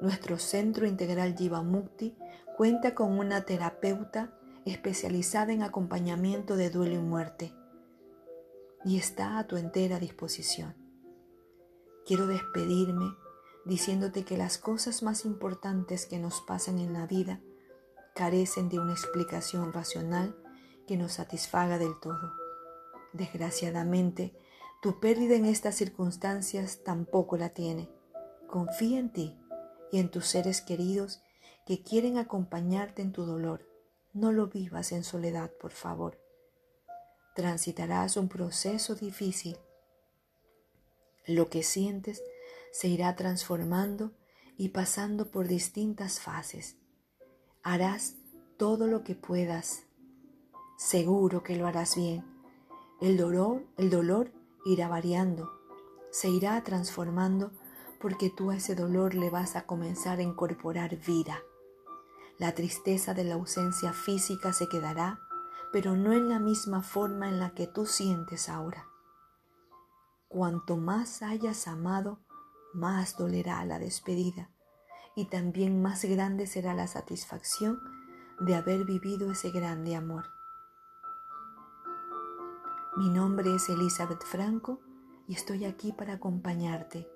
Nuestro 0.00 0.38
Centro 0.38 0.86
Integral 0.86 1.36
Mukti 1.64 2.16
cuenta 2.56 2.94
con 2.94 3.18
una 3.18 3.42
terapeuta 3.42 4.36
especializada 4.64 5.52
en 5.52 5.62
acompañamiento 5.62 6.56
de 6.56 6.70
duelo 6.70 6.94
y 6.94 6.98
muerte 6.98 7.54
y 8.84 8.98
está 8.98 9.38
a 9.38 9.46
tu 9.46 9.56
entera 9.56 9.98
disposición. 9.98 10.74
Quiero 12.04 12.26
despedirme 12.26 13.14
diciéndote 13.64 14.24
que 14.24 14.36
las 14.36 14.58
cosas 14.58 15.04
más 15.04 15.24
importantes 15.24 16.06
que 16.06 16.18
nos 16.18 16.40
pasan 16.40 16.78
en 16.80 16.92
la 16.92 17.06
vida 17.06 17.40
carecen 18.14 18.68
de 18.68 18.80
una 18.80 18.92
explicación 18.92 19.72
racional 19.72 20.36
que 20.86 20.96
nos 20.96 21.12
satisfaga 21.12 21.78
del 21.78 21.98
todo. 22.00 22.41
Desgraciadamente, 23.12 24.34
tu 24.80 25.00
pérdida 25.00 25.36
en 25.36 25.44
estas 25.46 25.74
circunstancias 25.76 26.80
tampoco 26.84 27.36
la 27.36 27.50
tiene. 27.50 27.88
Confía 28.48 28.98
en 28.98 29.12
ti 29.12 29.38
y 29.90 29.98
en 29.98 30.10
tus 30.10 30.26
seres 30.26 30.60
queridos 30.60 31.22
que 31.66 31.82
quieren 31.82 32.18
acompañarte 32.18 33.02
en 33.02 33.12
tu 33.12 33.24
dolor. 33.24 33.68
No 34.12 34.32
lo 34.32 34.48
vivas 34.48 34.92
en 34.92 35.04
soledad, 35.04 35.50
por 35.60 35.72
favor 35.72 36.22
transitarás 37.34 38.16
un 38.16 38.28
proceso 38.28 38.94
difícil. 38.94 39.56
Lo 41.26 41.48
que 41.48 41.62
sientes 41.62 42.22
se 42.72 42.88
irá 42.88 43.16
transformando 43.16 44.12
y 44.56 44.70
pasando 44.70 45.30
por 45.30 45.48
distintas 45.48 46.20
fases. 46.20 46.76
Harás 47.62 48.16
todo 48.58 48.86
lo 48.86 49.04
que 49.04 49.14
puedas. 49.14 49.84
Seguro 50.76 51.42
que 51.42 51.56
lo 51.56 51.66
harás 51.66 51.96
bien. 51.96 52.31
El 53.02 53.18
dolor, 53.18 53.66
el 53.76 53.90
dolor 53.90 54.32
irá 54.64 54.88
variando, 54.88 55.50
se 56.10 56.30
irá 56.30 56.62
transformando 56.62 57.50
porque 58.00 58.30
tú 58.30 58.50
a 58.50 58.56
ese 58.56 58.74
dolor 58.74 59.14
le 59.14 59.28
vas 59.28 59.56
a 59.56 59.66
comenzar 59.66 60.20
a 60.20 60.22
incorporar 60.22 60.96
vida. 60.96 61.42
La 62.38 62.54
tristeza 62.54 63.12
de 63.12 63.24
la 63.24 63.34
ausencia 63.34 63.92
física 63.92 64.54
se 64.54 64.68
quedará 64.68 65.18
pero 65.72 65.96
no 65.96 66.12
en 66.12 66.28
la 66.28 66.38
misma 66.38 66.82
forma 66.82 67.28
en 67.28 67.40
la 67.40 67.54
que 67.54 67.66
tú 67.66 67.86
sientes 67.86 68.48
ahora. 68.48 68.86
Cuanto 70.28 70.76
más 70.76 71.22
hayas 71.22 71.66
amado, 71.66 72.20
más 72.74 73.16
dolerá 73.16 73.64
la 73.64 73.78
despedida 73.78 74.50
y 75.16 75.24
también 75.24 75.82
más 75.82 76.04
grande 76.04 76.46
será 76.46 76.74
la 76.74 76.86
satisfacción 76.86 77.80
de 78.40 78.54
haber 78.54 78.84
vivido 78.84 79.32
ese 79.32 79.50
grande 79.50 79.96
amor. 79.96 80.31
Mi 82.94 83.08
nombre 83.08 83.54
es 83.54 83.70
Elizabeth 83.70 84.22
Franco 84.22 84.78
y 85.26 85.32
estoy 85.32 85.64
aquí 85.64 85.92
para 85.92 86.14
acompañarte. 86.14 87.08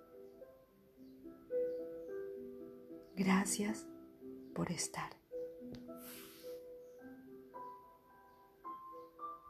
Gracias 3.14 3.86
por 4.54 4.72
estar. 4.72 5.15